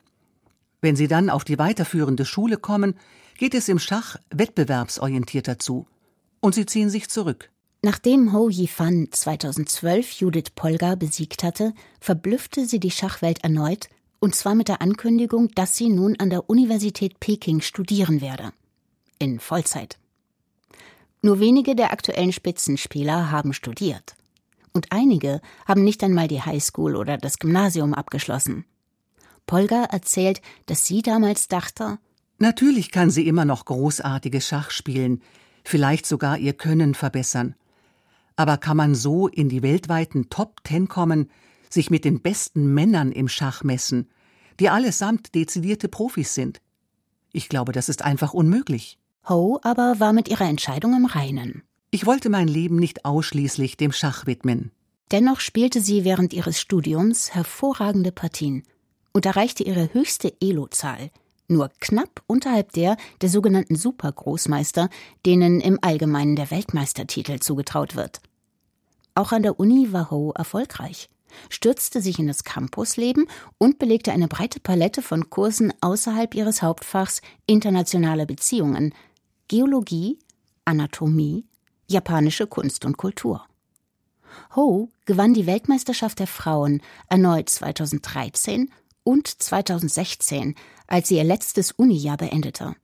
Wenn 0.80 0.96
sie 0.96 1.08
dann 1.08 1.30
auf 1.30 1.44
die 1.44 1.58
weiterführende 1.58 2.24
Schule 2.24 2.56
kommen, 2.56 2.94
geht 3.36 3.54
es 3.54 3.68
im 3.68 3.78
Schach 3.78 4.16
wettbewerbsorientierter 4.30 5.58
zu. 5.58 5.86
Und 6.40 6.54
sie 6.54 6.66
ziehen 6.66 6.90
sich 6.90 7.08
zurück. 7.08 7.50
Nachdem 7.82 8.32
Ho 8.32 8.48
Yifan 8.48 9.08
2012 9.10 10.12
Judith 10.12 10.50
Polgar 10.54 10.96
besiegt 10.96 11.44
hatte, 11.44 11.72
verblüffte 12.00 12.66
sie 12.66 12.80
die 12.80 12.90
Schachwelt 12.90 13.44
erneut, 13.44 13.88
und 14.20 14.34
zwar 14.34 14.56
mit 14.56 14.66
der 14.66 14.82
Ankündigung, 14.82 15.50
dass 15.54 15.76
sie 15.76 15.88
nun 15.88 16.16
an 16.18 16.30
der 16.30 16.50
Universität 16.50 17.20
Peking 17.20 17.60
studieren 17.60 18.20
werde. 18.20 18.52
In 19.20 19.38
Vollzeit. 19.38 19.96
Nur 21.22 21.38
wenige 21.38 21.76
der 21.76 21.92
aktuellen 21.92 22.32
Spitzenspieler 22.32 23.30
haben 23.30 23.52
studiert. 23.52 24.16
Und 24.72 24.90
einige 24.90 25.40
haben 25.66 25.84
nicht 25.84 26.02
einmal 26.02 26.28
die 26.28 26.42
Highschool 26.42 26.96
oder 26.96 27.16
das 27.16 27.38
Gymnasium 27.38 27.94
abgeschlossen. 27.94 28.64
Polga 29.48 29.84
erzählt, 29.84 30.40
dass 30.66 30.86
sie 30.86 31.02
damals 31.02 31.48
dachte, 31.48 31.98
Natürlich 32.38 32.92
kann 32.92 33.10
sie 33.10 33.26
immer 33.26 33.44
noch 33.44 33.64
großartige 33.64 34.40
Schach 34.40 34.70
spielen, 34.70 35.22
vielleicht 35.64 36.06
sogar 36.06 36.38
ihr 36.38 36.52
Können 36.52 36.94
verbessern. 36.94 37.56
Aber 38.36 38.58
kann 38.58 38.76
man 38.76 38.94
so 38.94 39.26
in 39.26 39.48
die 39.48 39.62
weltweiten 39.62 40.30
Top 40.30 40.62
Ten 40.62 40.86
kommen, 40.86 41.30
sich 41.68 41.90
mit 41.90 42.04
den 42.04 42.22
besten 42.22 42.72
Männern 42.72 43.10
im 43.10 43.28
Schach 43.28 43.64
messen, 43.64 44.08
die 44.60 44.68
allesamt 44.68 45.34
dezidierte 45.34 45.88
Profis 45.88 46.34
sind? 46.34 46.60
Ich 47.32 47.48
glaube, 47.48 47.72
das 47.72 47.88
ist 47.88 48.02
einfach 48.02 48.34
unmöglich. 48.34 48.98
Ho 49.28 49.58
aber 49.62 49.98
war 49.98 50.12
mit 50.12 50.28
ihrer 50.28 50.48
Entscheidung 50.48 50.94
im 50.94 51.06
Reinen. 51.06 51.64
Ich 51.90 52.06
wollte 52.06 52.28
mein 52.28 52.46
Leben 52.46 52.76
nicht 52.76 53.04
ausschließlich 53.04 53.76
dem 53.76 53.90
Schach 53.90 54.26
widmen. 54.26 54.70
Dennoch 55.10 55.40
spielte 55.40 55.80
sie 55.80 56.04
während 56.04 56.32
ihres 56.32 56.60
Studiums 56.60 57.34
hervorragende 57.34 58.12
Partien 58.12 58.62
und 59.18 59.26
erreichte 59.26 59.64
ihre 59.64 59.92
höchste 59.94 60.32
Elo-Zahl, 60.40 61.10
nur 61.48 61.72
knapp 61.80 62.22
unterhalb 62.28 62.70
der 62.70 62.96
der 63.20 63.28
sogenannten 63.28 63.74
Supergroßmeister, 63.74 64.88
denen 65.26 65.60
im 65.60 65.80
Allgemeinen 65.82 66.36
der 66.36 66.52
Weltmeistertitel 66.52 67.40
zugetraut 67.40 67.96
wird. 67.96 68.20
Auch 69.16 69.32
an 69.32 69.42
der 69.42 69.58
Uni 69.58 69.92
war 69.92 70.12
Ho 70.12 70.30
erfolgreich. 70.36 71.10
stürzte 71.48 72.00
sich 72.00 72.20
in 72.20 72.28
das 72.28 72.44
Campusleben 72.44 73.26
und 73.58 73.80
belegte 73.80 74.12
eine 74.12 74.28
breite 74.28 74.60
Palette 74.60 75.02
von 75.02 75.30
Kursen 75.30 75.72
außerhalb 75.80 76.36
ihres 76.36 76.62
Hauptfachs 76.62 77.20
internationale 77.44 78.24
Beziehungen, 78.24 78.94
Geologie, 79.48 80.20
Anatomie, 80.64 81.44
japanische 81.88 82.46
Kunst 82.46 82.84
und 82.84 82.96
Kultur. 82.96 83.44
Ho 84.54 84.90
gewann 85.06 85.34
die 85.34 85.48
Weltmeisterschaft 85.48 86.20
der 86.20 86.28
Frauen 86.28 86.82
erneut 87.08 87.48
2013 87.48 88.70
und 89.04 89.26
2016, 89.26 90.54
als 90.86 91.08
sie 91.08 91.16
ihr 91.16 91.24
letztes 91.24 91.72
Unijahr 91.72 92.16
beendete. 92.16 92.76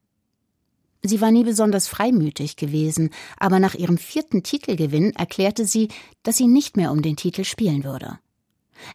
Sie 1.02 1.20
war 1.20 1.30
nie 1.30 1.44
besonders 1.44 1.86
freimütig 1.86 2.56
gewesen, 2.56 3.10
aber 3.36 3.58
nach 3.58 3.74
ihrem 3.74 3.98
vierten 3.98 4.42
Titelgewinn 4.42 5.12
erklärte 5.14 5.66
sie, 5.66 5.88
dass 6.22 6.38
sie 6.38 6.46
nicht 6.46 6.78
mehr 6.78 6.90
um 6.92 7.02
den 7.02 7.16
Titel 7.16 7.44
spielen 7.44 7.84
würde. 7.84 8.18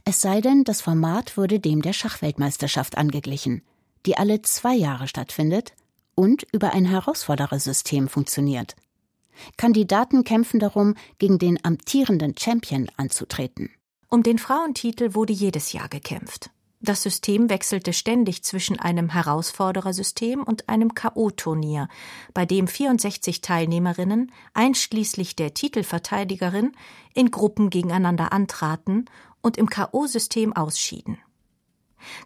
Es 0.06 0.22
sei 0.22 0.42
denn, 0.42 0.64
das 0.64 0.82
Format 0.82 1.38
würde 1.38 1.60
dem 1.60 1.84
der 1.84 1.94
Schachweltmeisterschaft 1.94 2.98
angeglichen, 2.98 3.62
die 4.06 4.18
alle 4.18 4.42
zwei 4.42 4.74
Jahre 4.74 5.08
stattfindet 5.08 5.74
und 6.16 6.48
über 6.52 6.74
ein 6.74 6.86
Herausforderersystem 6.86 8.08
funktioniert. 8.08 8.76
Kandidaten 9.56 10.24
kämpfen 10.24 10.60
darum, 10.60 10.96
gegen 11.18 11.38
den 11.40 11.64
amtierenden 11.64 12.36
Champion 12.38 12.90
anzutreten. 12.98 13.70
Um 14.10 14.24
den 14.24 14.40
Frauentitel 14.40 15.14
wurde 15.14 15.34
jedes 15.34 15.72
Jahr 15.74 15.88
gekämpft. 15.88 16.50
Das 16.82 17.04
System 17.04 17.50
wechselte 17.50 17.92
ständig 17.92 18.44
zwischen 18.44 18.80
einem 18.80 19.10
Herausforderersystem 19.10 20.44
und 20.44 20.70
einem 20.70 20.94
K.O.-Turnier, 20.94 21.90
bei 22.34 22.46
dem 22.46 22.70
64 22.70 23.42
Teilnehmerinnen, 23.42 24.32
einschließlich 24.54 25.36
der 25.36 25.54
Titelverteidigerin, 25.54 26.72
in 27.14 27.32
Gruppen 27.32 27.70
gegeneinander 27.70 28.32
antraten 28.32 29.10
und 29.42 29.58
im 29.58 29.70
K.O.-System 29.70 30.54
ausschieden. 30.54 31.18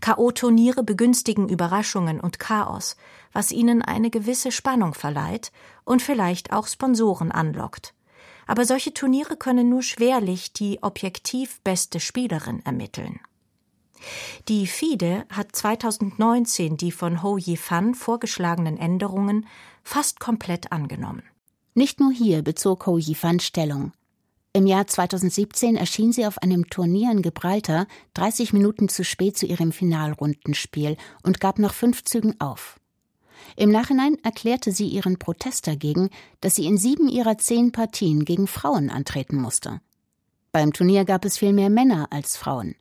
K.O.-Turniere 0.02 0.84
begünstigen 0.84 1.50
Überraschungen 1.50 2.20
und 2.20 2.38
Chaos, 2.38 2.96
was 3.32 3.52
ihnen 3.52 3.82
eine 3.82 4.12
gewisse 4.12 4.52
Spannung 4.52 4.94
verleiht 4.94 5.52
und 5.84 6.04
vielleicht 6.04 6.54
auch 6.54 6.68
Sponsoren 6.68 7.32
anlockt. 7.32 7.96
Aber 8.46 8.66
solche 8.66 8.94
Turniere 8.94 9.36
können 9.36 9.70
nur 9.70 9.82
schwerlich 9.82 10.54
die 10.54 10.84
objektiv 10.84 11.60
beste 11.62 12.00
Spielerin 12.00 12.64
ermitteln. 12.66 13.20
Die 14.48 14.68
FIDE 14.68 15.26
hat 15.30 15.56
2019 15.56 16.78
die 16.78 16.92
von 16.92 17.24
Ho 17.24 17.38
Yifan 17.38 17.96
vorgeschlagenen 17.96 18.78
Änderungen 18.78 19.48
fast 19.84 20.20
komplett 20.20 20.72
angenommen. 20.72 21.24
Nicht 21.74 22.00
nur 22.00 22.12
hier 22.12 22.42
bezog 22.42 22.86
Ho 22.86 22.98
Yifan 22.98 23.40
Stellung. 23.40 23.94
Im 24.56 24.68
Jahr 24.68 24.86
2017 24.86 25.76
erschien 25.76 26.12
sie 26.12 26.28
auf 26.28 26.38
einem 26.38 26.70
Turnier 26.70 27.12
in 27.12 27.24
Gibraltar 27.24 27.88
30 28.14 28.54
Minuten 28.54 28.88
zu 28.88 29.04
spät 29.04 29.36
zu 29.36 29.48
ihrem 29.48 29.72
Finalrundenspiel 29.72 30.96
und 31.24 31.40
gab 31.40 31.58
nach 31.58 31.74
fünf 31.74 32.04
Zügen 32.04 32.40
auf. 32.40 32.80
Im 33.56 33.72
Nachhinein 33.72 34.18
erklärte 34.24 34.72
sie 34.72 34.88
ihren 34.88 35.18
Protest 35.18 35.66
dagegen, 35.66 36.10
dass 36.42 36.56
sie 36.56 36.66
in 36.66 36.78
sieben 36.78 37.10
ihrer 37.10 37.40
zehn 37.40 37.72
Partien 37.72 38.26
gegen 38.26 38.46
Frauen 38.46 38.92
antreten 38.92 39.38
musste. 39.38 39.82
Beim 40.52 40.72
Turnier 40.72 41.04
gab 41.04 41.26
es 41.26 41.40
viel 41.40 41.54
mehr 41.54 41.72
Männer 41.72 42.08
als 42.12 42.38
Frauen. 42.38 42.76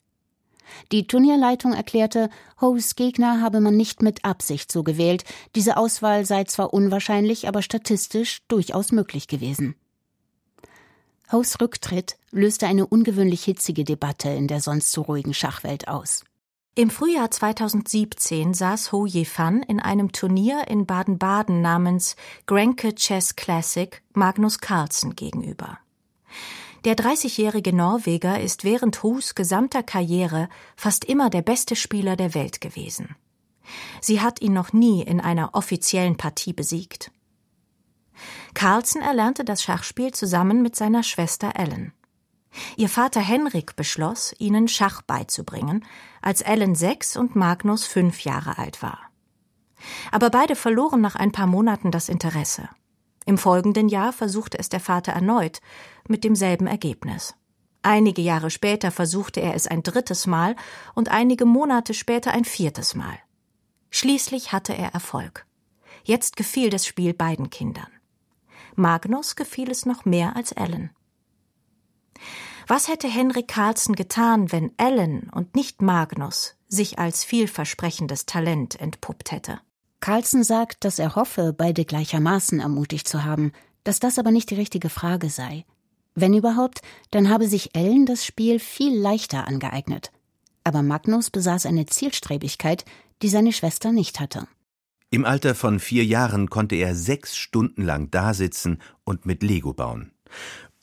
Die 0.90 1.06
Turnierleitung 1.06 1.72
erklärte, 1.72 2.30
Hoes 2.60 2.96
Gegner 2.96 3.40
habe 3.40 3.60
man 3.60 3.76
nicht 3.76 4.02
mit 4.02 4.24
Absicht 4.24 4.70
so 4.72 4.82
gewählt, 4.82 5.24
diese 5.54 5.76
Auswahl 5.76 6.24
sei 6.24 6.44
zwar 6.44 6.72
unwahrscheinlich, 6.72 7.48
aber 7.48 7.62
statistisch 7.62 8.42
durchaus 8.48 8.92
möglich 8.92 9.28
gewesen. 9.28 9.74
Hoes 11.30 11.60
Rücktritt 11.60 12.16
löste 12.30 12.66
eine 12.66 12.86
ungewöhnlich 12.86 13.44
hitzige 13.44 13.84
Debatte 13.84 14.28
in 14.28 14.48
der 14.48 14.60
sonst 14.60 14.92
so 14.92 15.02
ruhigen 15.02 15.34
Schachwelt 15.34 15.88
aus. 15.88 16.24
Im 16.74 16.88
Frühjahr 16.88 17.30
2017 17.30 18.54
saß 18.54 18.92
Ho 18.92 19.04
Ye-fan 19.04 19.62
in 19.62 19.78
einem 19.78 20.12
Turnier 20.12 20.68
in 20.68 20.86
Baden-Baden 20.86 21.60
namens 21.60 22.16
Grenke 22.46 22.94
Chess 22.94 23.36
Classic 23.36 24.02
Magnus 24.14 24.58
Carlsen 24.58 25.14
gegenüber. 25.14 25.78
Der 26.84 26.96
30-jährige 26.96 27.72
Norweger 27.72 28.40
ist 28.40 28.64
während 28.64 29.02
Hus 29.04 29.34
gesamter 29.36 29.84
Karriere 29.84 30.48
fast 30.76 31.04
immer 31.04 31.30
der 31.30 31.42
beste 31.42 31.76
Spieler 31.76 32.16
der 32.16 32.34
Welt 32.34 32.60
gewesen. 32.60 33.14
Sie 34.00 34.20
hat 34.20 34.40
ihn 34.40 34.52
noch 34.52 34.72
nie 34.72 35.02
in 35.02 35.20
einer 35.20 35.54
offiziellen 35.54 36.16
Partie 36.16 36.52
besiegt. 36.52 37.12
Carlsen 38.54 39.00
erlernte 39.00 39.44
das 39.44 39.62
Schachspiel 39.62 40.12
zusammen 40.12 40.60
mit 40.60 40.74
seiner 40.74 41.04
Schwester 41.04 41.52
Ellen. 41.54 41.92
Ihr 42.76 42.88
Vater 42.88 43.20
Henrik 43.20 43.76
beschloss, 43.76 44.34
ihnen 44.38 44.68
Schach 44.68 45.02
beizubringen, 45.02 45.84
als 46.20 46.42
Ellen 46.42 46.74
sechs 46.74 47.16
und 47.16 47.36
Magnus 47.36 47.86
fünf 47.86 48.24
Jahre 48.24 48.58
alt 48.58 48.82
war. 48.82 48.98
Aber 50.10 50.30
beide 50.30 50.56
verloren 50.56 51.00
nach 51.00 51.16
ein 51.16 51.32
paar 51.32 51.46
Monaten 51.46 51.90
das 51.90 52.08
Interesse. 52.08 52.68
Im 53.24 53.38
folgenden 53.38 53.88
Jahr 53.88 54.12
versuchte 54.12 54.58
es 54.58 54.68
der 54.68 54.80
Vater 54.80 55.12
erneut, 55.12 55.60
mit 56.08 56.24
demselben 56.24 56.66
Ergebnis. 56.66 57.34
Einige 57.82 58.22
Jahre 58.22 58.50
später 58.50 58.90
versuchte 58.90 59.40
er 59.40 59.54
es 59.54 59.66
ein 59.66 59.82
drittes 59.82 60.26
Mal 60.26 60.56
und 60.94 61.08
einige 61.08 61.44
Monate 61.44 61.94
später 61.94 62.32
ein 62.32 62.44
viertes 62.44 62.94
Mal. 62.94 63.18
Schließlich 63.90 64.52
hatte 64.52 64.76
er 64.76 64.94
Erfolg. 64.94 65.46
Jetzt 66.04 66.36
gefiel 66.36 66.70
das 66.70 66.86
Spiel 66.86 67.12
beiden 67.12 67.50
Kindern. 67.50 67.88
Magnus 68.74 69.36
gefiel 69.36 69.70
es 69.70 69.84
noch 69.84 70.04
mehr 70.04 70.34
als 70.36 70.52
Ellen. 70.52 70.90
Was 72.66 72.88
hätte 72.88 73.08
Henrik 73.08 73.48
Carlsen 73.48 73.94
getan, 73.94 74.52
wenn 74.52 74.72
Ellen 74.78 75.28
und 75.30 75.54
nicht 75.54 75.82
Magnus 75.82 76.56
sich 76.68 76.98
als 76.98 77.24
vielversprechendes 77.24 78.26
Talent 78.26 78.80
entpuppt 78.80 79.32
hätte? 79.32 79.60
Carlsen 80.02 80.42
sagt, 80.42 80.84
dass 80.84 80.98
er 80.98 81.14
hoffe, 81.14 81.54
beide 81.56 81.84
gleichermaßen 81.84 82.58
ermutigt 82.58 83.06
zu 83.06 83.24
haben, 83.24 83.52
dass 83.84 84.00
das 84.00 84.18
aber 84.18 84.32
nicht 84.32 84.50
die 84.50 84.56
richtige 84.56 84.88
Frage 84.88 85.30
sei. 85.30 85.64
Wenn 86.16 86.34
überhaupt, 86.34 86.80
dann 87.12 87.30
habe 87.30 87.46
sich 87.46 87.74
Ellen 87.76 88.04
das 88.04 88.26
Spiel 88.26 88.58
viel 88.58 88.98
leichter 88.98 89.46
angeeignet. 89.46 90.10
Aber 90.64 90.82
Magnus 90.82 91.30
besaß 91.30 91.66
eine 91.66 91.86
Zielstrebigkeit, 91.86 92.84
die 93.22 93.28
seine 93.28 93.52
Schwester 93.52 93.92
nicht 93.92 94.18
hatte. 94.18 94.48
Im 95.10 95.24
Alter 95.24 95.54
von 95.54 95.78
vier 95.78 96.04
Jahren 96.04 96.50
konnte 96.50 96.74
er 96.74 96.96
sechs 96.96 97.36
Stunden 97.36 97.82
lang 97.82 98.10
dasitzen 98.10 98.82
und 99.04 99.24
mit 99.24 99.44
Lego 99.44 99.72
bauen. 99.72 100.10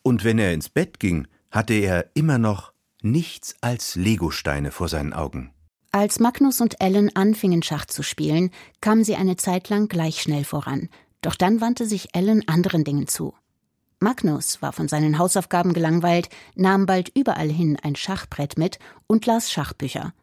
Und 0.01 0.23
wenn 0.23 0.39
er 0.39 0.53
ins 0.53 0.69
Bett 0.69 0.97
ging, 0.97 1.27
hatte 1.51 1.73
er 1.73 2.09
immer 2.13 2.37
noch 2.37 2.71
nichts 3.01 3.55
als 3.59 3.95
Legosteine 3.95 4.71
vor 4.71 4.87
seinen 4.87 5.11
Augen. 5.11 5.51
Als 5.91 6.19
Magnus 6.19 6.61
und 6.61 6.79
Ellen 6.81 7.15
anfingen 7.15 7.63
Schach 7.63 7.85
zu 7.85 8.03
spielen, 8.03 8.51
kamen 8.79 9.03
sie 9.03 9.15
eine 9.15 9.37
Zeit 9.37 9.69
lang 9.69 9.87
gleich 9.87 10.21
schnell 10.21 10.43
voran. 10.43 10.87
Doch 11.21 11.33
dann 11.33 11.61
wandte 11.61 11.87
sich 11.87 12.09
Ellen 12.13 12.47
anderen 12.47 12.83
Dingen 12.83 13.07
zu. 13.07 13.33
Magnus 13.99 14.61
war 14.61 14.71
von 14.71 14.87
seinen 14.87 15.17
Hausaufgaben 15.17 15.73
gelangweilt, 15.73 16.29
nahm 16.55 16.85
bald 16.85 17.09
überall 17.17 17.49
hin 17.49 17.75
ein 17.81 17.95
Schachbrett 17.95 18.57
mit 18.57 18.77
und 19.07 19.25
las 19.25 19.51
Schachbücher. 19.51 20.13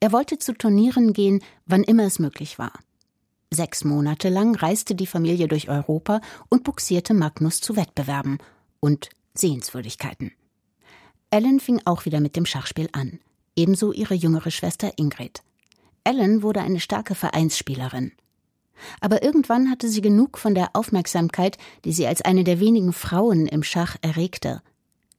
Er 0.00 0.12
wollte 0.12 0.38
zu 0.38 0.54
Turnieren 0.54 1.12
gehen, 1.12 1.42
wann 1.66 1.84
immer 1.84 2.04
es 2.04 2.18
möglich 2.18 2.58
war. 2.58 2.72
Sechs 3.50 3.84
Monate 3.84 4.30
lang 4.30 4.54
reiste 4.56 4.94
die 4.94 5.06
Familie 5.06 5.46
durch 5.46 5.68
Europa 5.68 6.22
und 6.48 6.64
buxierte 6.64 7.12
Magnus 7.12 7.60
zu 7.60 7.76
Wettbewerben 7.76 8.38
und 8.80 9.10
Sehenswürdigkeiten. 9.34 10.32
Ellen 11.28 11.60
fing 11.60 11.82
auch 11.84 12.06
wieder 12.06 12.20
mit 12.20 12.34
dem 12.34 12.46
Schachspiel 12.46 12.88
an 12.92 13.20
ebenso 13.56 13.92
ihre 13.92 14.14
jüngere 14.14 14.50
Schwester 14.50 14.92
Ingrid. 14.96 15.42
Ellen 16.04 16.42
wurde 16.42 16.60
eine 16.60 16.80
starke 16.80 17.14
Vereinsspielerin. 17.14 18.12
Aber 19.00 19.22
irgendwann 19.22 19.70
hatte 19.70 19.88
sie 19.88 20.00
genug 20.00 20.38
von 20.38 20.54
der 20.54 20.70
Aufmerksamkeit, 20.74 21.58
die 21.84 21.92
sie 21.92 22.06
als 22.06 22.22
eine 22.22 22.44
der 22.44 22.58
wenigen 22.60 22.92
Frauen 22.92 23.46
im 23.46 23.62
Schach 23.62 23.96
erregte. 24.02 24.62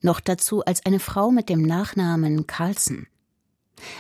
Noch 0.02 0.19
dazu 0.19 0.65
als 0.65 0.86
eine 0.86 1.00
Frau 1.00 1.32
mit 1.32 1.48
dem 1.48 1.62
Nachnamen 1.62 2.46
Carlsen. 2.46 3.08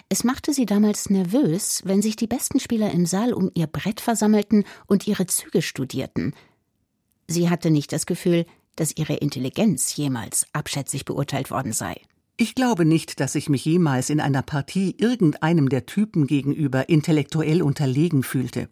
Es 0.09 0.23
machte 0.23 0.53
sie 0.53 0.65
damals 0.65 1.09
nervös, 1.09 1.81
wenn 1.85 2.01
sich 2.01 2.15
die 2.15 2.27
besten 2.27 2.59
Spieler 2.59 2.91
im 2.91 3.05
Saal 3.05 3.33
um 3.33 3.49
ihr 3.53 3.67
Brett 3.67 4.01
versammelten 4.01 4.65
und 4.85 5.07
ihre 5.07 5.25
Züge 5.27 5.61
studierten. 5.61 6.33
Sie 7.27 7.49
hatte 7.49 7.71
nicht 7.71 7.91
das 7.91 8.05
Gefühl, 8.05 8.45
dass 8.75 8.95
ihre 8.97 9.15
Intelligenz 9.15 9.95
jemals 9.95 10.45
abschätzig 10.53 11.05
beurteilt 11.05 11.51
worden 11.51 11.73
sei. 11.73 12.01
Ich 12.35 12.55
glaube 12.55 12.83
nicht, 12.83 13.19
dass 13.19 13.35
ich 13.35 13.47
mich 13.47 13.63
jemals 13.65 14.09
in 14.09 14.19
einer 14.19 14.41
Partie 14.41 14.95
irgendeinem 14.97 15.69
der 15.69 15.85
Typen 15.85 16.25
gegenüber 16.25 16.89
intellektuell 16.89 17.61
unterlegen 17.61 18.23
fühlte. 18.23 18.69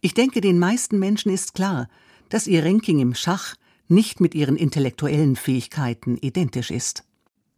Ich 0.00 0.14
denke, 0.14 0.40
den 0.40 0.58
meisten 0.58 0.98
Menschen 0.98 1.32
ist 1.32 1.54
klar, 1.54 1.88
dass 2.28 2.46
ihr 2.46 2.64
Ranking 2.64 3.00
im 3.00 3.14
Schach 3.14 3.56
nicht 3.88 4.20
mit 4.20 4.36
ihren 4.36 4.56
intellektuellen 4.56 5.34
Fähigkeiten 5.34 6.16
identisch 6.16 6.70
ist. 6.70 7.04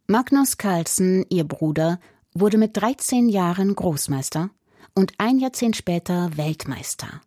Magnus 0.07 0.57
Carlsen, 0.57 1.25
ihr 1.29 1.43
Bruder, 1.43 1.99
wurde 2.33 2.57
mit 2.57 2.75
13 2.75 3.29
Jahren 3.29 3.75
Großmeister 3.75 4.49
und 4.95 5.13
ein 5.19 5.37
Jahrzehnt 5.37 5.77
später 5.77 6.35
Weltmeister. 6.35 7.21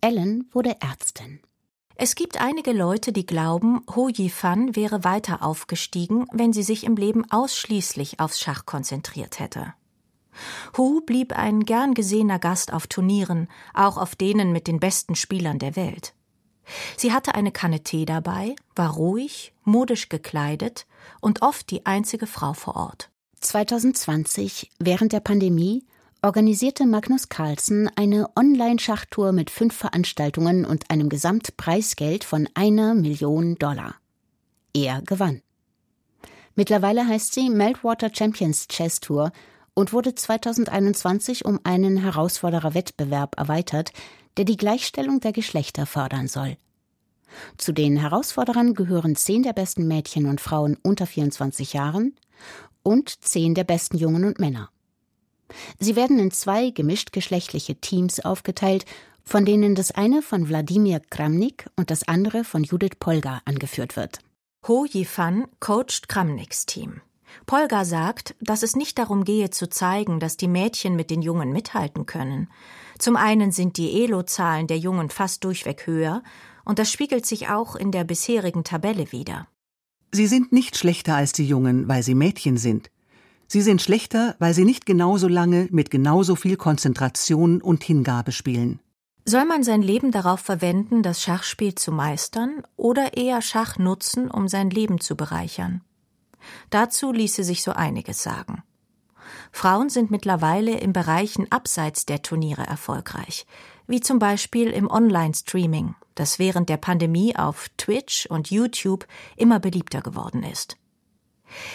Ellen 0.00 0.48
wurde 0.52 0.76
Ärztin. 0.80 1.40
Es 1.96 2.16
gibt 2.16 2.40
einige 2.40 2.72
Leute, 2.72 3.12
die 3.12 3.24
glauben, 3.24 3.82
Ho 3.94 4.08
Yifan 4.08 4.74
wäre 4.74 5.04
weiter 5.04 5.42
aufgestiegen, 5.42 6.26
wenn 6.32 6.52
sie 6.52 6.64
sich 6.64 6.84
im 6.84 6.96
Leben 6.96 7.30
ausschließlich 7.30 8.18
aufs 8.18 8.40
Schach 8.40 8.66
konzentriert 8.66 9.38
hätte. 9.38 9.74
Hu 10.76 11.00
blieb 11.02 11.32
ein 11.32 11.64
gern 11.64 11.94
gesehener 11.94 12.40
Gast 12.40 12.72
auf 12.72 12.88
Turnieren, 12.88 13.46
auch 13.72 13.96
auf 13.96 14.16
denen 14.16 14.50
mit 14.50 14.66
den 14.66 14.80
besten 14.80 15.14
Spielern 15.14 15.60
der 15.60 15.76
Welt. 15.76 16.14
Sie 16.96 17.12
hatte 17.12 17.36
eine 17.36 17.52
Kanne 17.52 17.84
Tee 17.84 18.06
dabei, 18.06 18.56
war 18.74 18.94
ruhig, 18.94 19.52
modisch 19.62 20.08
gekleidet 20.08 20.86
und 21.20 21.42
oft 21.42 21.70
die 21.70 21.86
einzige 21.86 22.26
Frau 22.26 22.54
vor 22.54 22.74
Ort. 22.74 23.10
2020, 23.40 24.70
während 24.80 25.12
der 25.12 25.20
Pandemie, 25.20 25.84
organisierte 26.24 26.86
Magnus 26.86 27.28
Carlsen 27.28 27.90
eine 27.96 28.30
Online-Schachtour 28.34 29.32
mit 29.32 29.50
fünf 29.50 29.74
Veranstaltungen 29.76 30.64
und 30.64 30.90
einem 30.90 31.10
Gesamtpreisgeld 31.10 32.24
von 32.24 32.48
einer 32.54 32.94
Million 32.94 33.56
Dollar. 33.56 33.96
Er 34.72 35.02
gewann. 35.02 35.42
Mittlerweile 36.54 37.06
heißt 37.06 37.34
sie 37.34 37.50
Meltwater 37.50 38.10
Champions 38.10 38.68
Chess 38.68 39.00
Tour 39.00 39.32
und 39.74 39.92
wurde 39.92 40.14
2021 40.14 41.44
um 41.44 41.60
einen 41.62 41.98
Herausfordererwettbewerb 41.98 43.38
erweitert, 43.38 43.92
der 44.38 44.46
die 44.46 44.56
Gleichstellung 44.56 45.20
der 45.20 45.32
Geschlechter 45.32 45.84
fördern 45.84 46.26
soll. 46.26 46.56
Zu 47.58 47.72
den 47.72 47.98
Herausforderern 47.98 48.72
gehören 48.72 49.14
zehn 49.14 49.42
der 49.42 49.52
besten 49.52 49.86
Mädchen 49.86 50.24
und 50.24 50.40
Frauen 50.40 50.78
unter 50.82 51.06
24 51.06 51.74
Jahren 51.74 52.16
und 52.82 53.10
zehn 53.22 53.54
der 53.54 53.64
besten 53.64 53.98
Jungen 53.98 54.24
und 54.24 54.38
Männer. 54.38 54.70
Sie 55.78 55.96
werden 55.96 56.18
in 56.18 56.30
zwei 56.30 56.70
gemischtgeschlechtliche 56.70 57.76
Teams 57.76 58.20
aufgeteilt, 58.20 58.84
von 59.24 59.44
denen 59.44 59.74
das 59.74 59.90
eine 59.90 60.22
von 60.22 60.48
Wladimir 60.48 61.00
Kramnik 61.10 61.66
und 61.76 61.90
das 61.90 62.06
andere 62.06 62.44
von 62.44 62.64
Judith 62.64 62.96
Polgar 63.00 63.42
angeführt 63.44 63.96
wird. 63.96 64.18
Ho 64.68 64.86
Yifan 64.86 65.46
coacht 65.60 66.08
Kramniks 66.08 66.66
Team. 66.66 67.00
Polgar 67.46 67.84
sagt, 67.84 68.34
dass 68.40 68.62
es 68.62 68.76
nicht 68.76 68.98
darum 68.98 69.24
gehe 69.24 69.50
zu 69.50 69.68
zeigen, 69.68 70.20
dass 70.20 70.36
die 70.36 70.48
Mädchen 70.48 70.96
mit 70.96 71.10
den 71.10 71.22
Jungen 71.22 71.52
mithalten 71.52 72.06
können. 72.06 72.48
Zum 72.98 73.16
einen 73.16 73.50
sind 73.50 73.76
die 73.76 74.02
Elo-Zahlen 74.04 74.66
der 74.66 74.78
Jungen 74.78 75.10
fast 75.10 75.44
durchweg 75.44 75.86
höher, 75.86 76.22
und 76.64 76.78
das 76.78 76.90
spiegelt 76.90 77.26
sich 77.26 77.48
auch 77.48 77.76
in 77.76 77.90
der 77.90 78.04
bisherigen 78.04 78.64
Tabelle 78.64 79.12
wider. 79.12 79.48
Sie 80.12 80.26
sind 80.26 80.52
nicht 80.52 80.76
schlechter 80.76 81.16
als 81.16 81.32
die 81.32 81.46
Jungen, 81.46 81.88
weil 81.88 82.02
sie 82.02 82.14
Mädchen 82.14 82.56
sind. 82.56 82.90
Sie 83.54 83.62
sind 83.62 83.80
schlechter, 83.80 84.34
weil 84.40 84.52
sie 84.52 84.64
nicht 84.64 84.84
genauso 84.84 85.28
lange 85.28 85.68
mit 85.70 85.88
genauso 85.88 86.34
viel 86.34 86.56
Konzentration 86.56 87.62
und 87.62 87.84
Hingabe 87.84 88.32
spielen. 88.32 88.80
Soll 89.24 89.44
man 89.44 89.62
sein 89.62 89.80
Leben 89.80 90.10
darauf 90.10 90.40
verwenden, 90.40 91.04
das 91.04 91.22
Schachspiel 91.22 91.76
zu 91.76 91.92
meistern, 91.92 92.62
oder 92.76 93.16
eher 93.16 93.42
Schach 93.42 93.78
nutzen, 93.78 94.28
um 94.28 94.48
sein 94.48 94.70
Leben 94.70 94.98
zu 94.98 95.14
bereichern? 95.14 95.82
Dazu 96.70 97.12
ließe 97.12 97.44
sich 97.44 97.62
so 97.62 97.70
einiges 97.70 98.24
sagen. 98.24 98.64
Frauen 99.52 99.88
sind 99.88 100.10
mittlerweile 100.10 100.76
in 100.76 100.92
Bereichen 100.92 101.46
abseits 101.52 102.06
der 102.06 102.22
Turniere 102.22 102.66
erfolgreich, 102.66 103.46
wie 103.86 104.00
zum 104.00 104.18
Beispiel 104.18 104.70
im 104.70 104.90
Online-Streaming, 104.90 105.94
das 106.16 106.40
während 106.40 106.68
der 106.68 106.78
Pandemie 106.78 107.36
auf 107.36 107.68
Twitch 107.76 108.26
und 108.26 108.50
YouTube 108.50 109.06
immer 109.36 109.60
beliebter 109.60 110.02
geworden 110.02 110.42
ist. 110.42 110.76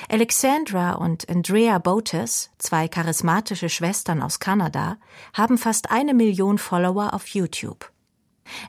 Alexandra 0.09 0.93
und 0.93 1.29
Andrea 1.29 1.77
Botes, 1.79 2.49
zwei 2.57 2.87
charismatische 2.87 3.69
Schwestern 3.69 4.21
aus 4.21 4.39
Kanada, 4.39 4.97
haben 5.33 5.57
fast 5.57 5.91
eine 5.91 6.13
Million 6.13 6.57
Follower 6.57 7.13
auf 7.13 7.27
YouTube. 7.27 7.91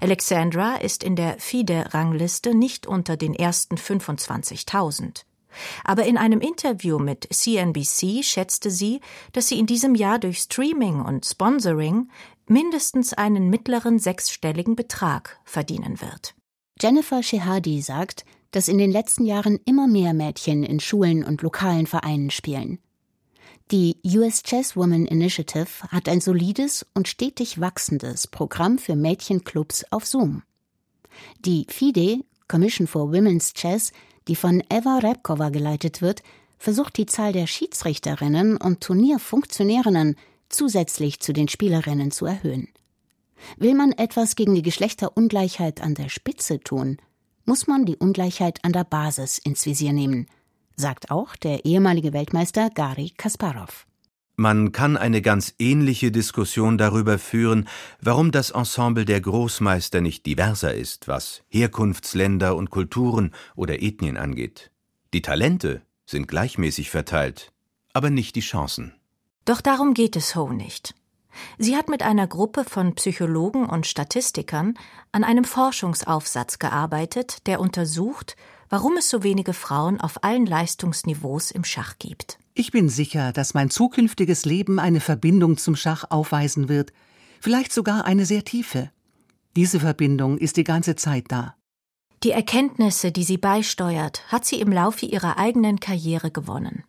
Alexandra 0.01 0.77
ist 0.77 1.03
in 1.03 1.17
der 1.17 1.39
FIDE-Rangliste 1.39 2.55
nicht 2.55 2.87
unter 2.87 3.17
den 3.17 3.35
ersten 3.35 3.77
25.000. 3.77 5.25
Aber 5.85 6.05
in 6.05 6.17
einem 6.17 6.41
Interview 6.41 6.99
mit 6.99 7.27
CNBC 7.33 8.23
schätzte 8.23 8.71
sie, 8.71 9.01
dass 9.33 9.49
sie 9.49 9.59
in 9.59 9.67
diesem 9.67 9.95
Jahr 9.95 10.19
durch 10.19 10.39
Streaming 10.39 11.01
und 11.01 11.27
Sponsoring 11.27 12.09
mindestens 12.47 13.15
einen 13.15 13.49
mittleren 13.49 13.99
sechsstelligen 13.99 14.77
Betrag 14.77 15.41
verdienen 15.45 16.01
wird. 16.01 16.35
Jennifer 16.81 17.23
Shehadi 17.23 17.83
sagt, 17.83 18.25
dass 18.51 18.69
in 18.69 18.79
den 18.79 18.91
letzten 18.91 19.25
Jahren 19.25 19.59
immer 19.65 19.87
mehr 19.87 20.15
Mädchen 20.15 20.65
in 20.65 20.81
Schulen 20.81 21.25
und 21.25 21.43
lokalen 21.43 21.87
Vereinen 21.87 22.31
spielen. 22.31 22.79
Die 23.71 23.99
US 24.05 24.43
Chess 24.43 24.77
Women 24.77 25.07
Initiative 25.07 25.85
hat 25.91 26.09
ein 26.09 26.21
solides 26.21 26.85
und 26.93 27.07
stetig 27.07 27.61
wachsendes 27.61 28.27
Programm 28.27 28.79
für 28.79 28.97
Mädchenclubs 28.97 29.85
auf 29.91 30.07
Zoom. 30.07 30.43
Die 31.45 31.67
FIDE, 31.69 32.25
Commission 32.49 32.89
for 32.89 33.13
Women's 33.13 33.55
Chess, 33.55 33.93
die 34.27 34.35
von 34.35 34.63
Eva 34.71 34.99
Repkova 34.99 35.51
geleitet 35.51 36.03
wird, 36.03 36.23
versucht 36.59 36.97
die 36.97 37.07
Zahl 37.07 37.33
der 37.33 37.47
Schiedsrichterinnen 37.47 38.57
und 38.57 38.81
Turnierfunktionärinnen 38.81 40.17
zusätzlich 40.49 41.21
zu 41.21 41.33
den 41.33 41.47
Spielerinnen 41.47 42.11
zu 42.11 42.27
erhöhen. 42.27 42.69
Will 43.57 43.75
man 43.75 43.93
etwas 43.93 44.37
gegen 44.37 44.55
die 44.55 44.63
Geschlechterungleichheit 44.63 45.81
an 45.81 45.95
der 45.95 46.09
Spitze 46.09 46.61
tun, 46.61 46.99
muss 47.51 47.67
man 47.67 47.85
die 47.85 47.97
Ungleichheit 47.97 48.65
an 48.65 48.73
der 48.73 48.85
Basis 48.85 49.37
ins 49.39 49.67
Visier 49.67 49.93
nehmen, 49.93 50.29
sagt 50.77 51.11
auch 51.11 51.35
der 51.35 51.65
ehemalige 51.65 52.13
Weltmeister 52.13 52.71
Gary 52.71 53.13
Kasparov. 53.17 53.89
Man 54.37 54.71
kann 54.71 54.97
eine 54.97 55.21
ganz 55.21 55.53
ähnliche 55.59 56.13
Diskussion 56.13 56.79
darüber 56.79 57.19
führen, 57.19 57.67
warum 58.01 58.31
das 58.31 58.51
Ensemble 58.51 59.05
der 59.05 59.21
Großmeister 59.21 60.01
nicht 60.01 60.27
diverser 60.27 60.75
ist, 60.75 61.09
was 61.09 61.43
Herkunftsländer 61.49 62.55
und 62.55 62.71
Kulturen 62.71 63.33
oder 63.57 63.83
Ethnien 63.83 64.17
angeht. 64.17 64.71
Die 65.13 65.21
Talente 65.21 65.83
sind 66.07 66.29
gleichmäßig 66.29 66.89
verteilt, 66.89 67.51
aber 67.93 68.11
nicht 68.11 68.37
die 68.37 68.43
Chancen. 68.43 68.95
Doch 69.45 69.61
darum 69.61 69.95
geht 69.95 70.15
es 70.15 70.37
Ho 70.37 70.53
nicht. 70.53 70.95
Sie 71.59 71.77
hat 71.77 71.89
mit 71.89 72.03
einer 72.03 72.27
Gruppe 72.27 72.65
von 72.65 72.95
Psychologen 72.95 73.67
und 73.67 73.87
Statistikern 73.87 74.75
an 75.13 75.25
einem 75.25 75.45
Forschungsaufsatz 75.45 76.59
gearbeitet, 76.59 77.47
der 77.47 77.61
untersucht, 77.61 78.37
warum 78.69 78.97
es 78.97 79.11
so 79.11 79.23
wenige 79.23 79.53
Frauen 79.53 80.01
auf 80.01 80.25
allen 80.25 80.47
Leistungsniveaus 80.47 81.51
im 81.51 81.65
Schach 81.65 81.99
gibt. 81.99 82.39
Ich 82.55 82.73
bin 82.73 82.89
sicher, 82.89 83.33
dass 83.33 83.55
mein 83.55 83.71
zukünftiges 83.71 84.45
Leben 84.45 84.79
eine 84.79 85.01
Verbindung 85.01 85.57
zum 85.57 85.77
Schach 85.77 86.05
aufweisen 86.11 86.69
wird, 86.69 86.93
vielleicht 87.41 87.73
sogar 87.73 88.05
eine 88.05 88.27
sehr 88.27 88.45
tiefe. 88.45 88.91
Diese 89.57 89.81
Verbindung 89.81 90.39
ist 90.39 90.57
die 90.57 90.65
ganze 90.65 90.95
Zeit 90.97 91.27
da. 91.29 91.55
Die 92.23 92.33
Erkenntnisse, 92.33 93.13
die 93.13 93.25
sie 93.25 93.39
beisteuert, 93.39 94.23
hat 94.29 94.45
sie 94.45 94.61
im 94.61 94.71
Laufe 94.71 95.07
ihrer 95.07 95.39
eigenen 95.39 95.81
Karriere 95.81 96.31
gewonnen. 96.31 96.85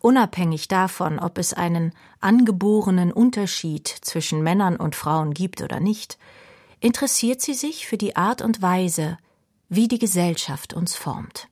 Unabhängig 0.00 0.68
davon, 0.68 1.18
ob 1.18 1.38
es 1.38 1.54
einen 1.54 1.92
angeborenen 2.20 3.12
Unterschied 3.12 3.88
zwischen 3.88 4.42
Männern 4.42 4.76
und 4.76 4.94
Frauen 4.94 5.34
gibt 5.34 5.62
oder 5.62 5.80
nicht, 5.80 6.18
interessiert 6.80 7.40
sie 7.40 7.54
sich 7.54 7.86
für 7.86 7.96
die 7.96 8.16
Art 8.16 8.42
und 8.42 8.62
Weise, 8.62 9.16
wie 9.68 9.88
die 9.88 9.98
Gesellschaft 9.98 10.74
uns 10.74 10.94
formt. 10.94 11.48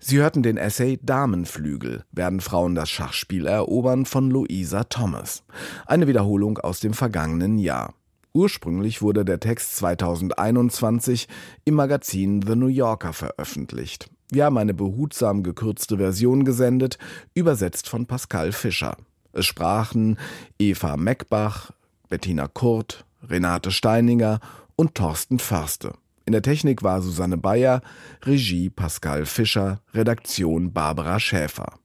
Sie 0.00 0.18
hörten 0.18 0.44
den 0.44 0.56
Essay 0.56 0.98
Damenflügel, 1.02 2.04
werden 2.12 2.40
Frauen 2.40 2.76
das 2.76 2.88
Schachspiel 2.88 3.46
erobern 3.46 4.06
von 4.06 4.30
Louisa 4.30 4.84
Thomas. 4.84 5.42
Eine 5.86 6.06
Wiederholung 6.06 6.58
aus 6.58 6.78
dem 6.78 6.94
vergangenen 6.94 7.58
Jahr. 7.58 7.94
Ursprünglich 8.32 9.02
wurde 9.02 9.24
der 9.24 9.40
Text 9.40 9.76
2021 9.78 11.26
im 11.64 11.74
Magazin 11.74 12.42
The 12.42 12.54
New 12.54 12.68
Yorker 12.68 13.12
veröffentlicht. 13.12 14.08
Wir 14.30 14.44
haben 14.44 14.58
eine 14.58 14.74
behutsam 14.74 15.42
gekürzte 15.42 15.96
Version 15.96 16.44
gesendet, 16.44 16.98
übersetzt 17.32 17.88
von 17.88 18.04
Pascal 18.04 18.52
Fischer. 18.52 18.96
Es 19.32 19.46
sprachen 19.46 20.18
Eva 20.58 20.98
Meckbach, 20.98 21.70
Bettina 22.10 22.46
Kurt, 22.46 23.06
Renate 23.22 23.70
Steininger 23.70 24.40
und 24.76 24.94
Thorsten 24.94 25.38
Förste. 25.38 25.94
In 26.26 26.32
der 26.32 26.42
Technik 26.42 26.82
war 26.82 27.00
Susanne 27.00 27.38
Bayer, 27.38 27.80
Regie 28.22 28.68
Pascal 28.68 29.24
Fischer, 29.24 29.80
Redaktion 29.94 30.74
Barbara 30.74 31.18
Schäfer. 31.18 31.78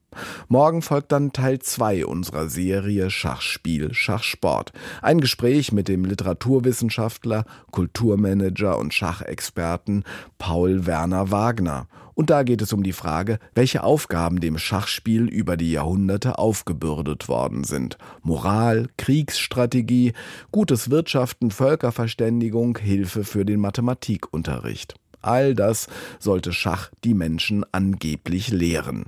Morgen 0.47 0.81
folgt 0.81 1.11
dann 1.11 1.33
Teil 1.33 1.59
2 1.59 2.05
unserer 2.05 2.47
Serie 2.49 3.09
Schachspiel, 3.09 3.93
Schachsport. 3.93 4.71
Ein 5.01 5.21
Gespräch 5.21 5.71
mit 5.71 5.87
dem 5.87 6.05
Literaturwissenschaftler, 6.05 7.45
Kulturmanager 7.71 8.77
und 8.77 8.93
Schachexperten 8.93 10.03
Paul 10.37 10.85
Werner 10.85 11.31
Wagner. 11.31 11.87
Und 12.15 12.29
da 12.29 12.43
geht 12.43 12.61
es 12.61 12.73
um 12.73 12.83
die 12.83 12.93
Frage, 12.93 13.39
welche 13.55 13.83
Aufgaben 13.83 14.39
dem 14.39 14.57
Schachspiel 14.57 15.27
über 15.27 15.57
die 15.57 15.71
Jahrhunderte 15.71 16.37
aufgebürdet 16.37 17.27
worden 17.27 17.63
sind. 17.63 17.97
Moral, 18.21 18.87
Kriegsstrategie, 18.97 20.13
gutes 20.51 20.89
Wirtschaften, 20.89 21.49
Völkerverständigung, 21.49 22.77
Hilfe 22.77 23.23
für 23.23 23.45
den 23.45 23.59
Mathematikunterricht. 23.59 24.95
All 25.21 25.55
das 25.55 25.87
sollte 26.19 26.53
Schach 26.53 26.91
die 27.03 27.13
Menschen 27.13 27.65
angeblich 27.71 28.49
lehren. 28.49 29.05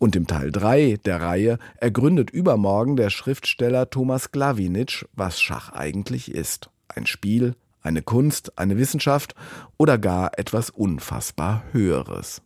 Und 0.00 0.16
im 0.16 0.26
Teil 0.26 0.50
3 0.50 0.98
der 1.04 1.20
Reihe 1.20 1.58
ergründet 1.76 2.30
übermorgen 2.30 2.96
der 2.96 3.10
Schriftsteller 3.10 3.90
Thomas 3.90 4.32
Glawinitsch, 4.32 5.04
was 5.12 5.42
Schach 5.42 5.72
eigentlich 5.72 6.34
ist. 6.34 6.70
Ein 6.88 7.04
Spiel, 7.04 7.54
eine 7.82 8.00
Kunst, 8.00 8.58
eine 8.58 8.78
Wissenschaft 8.78 9.34
oder 9.76 9.98
gar 9.98 10.38
etwas 10.38 10.70
unfassbar 10.70 11.64
Höheres. 11.72 12.40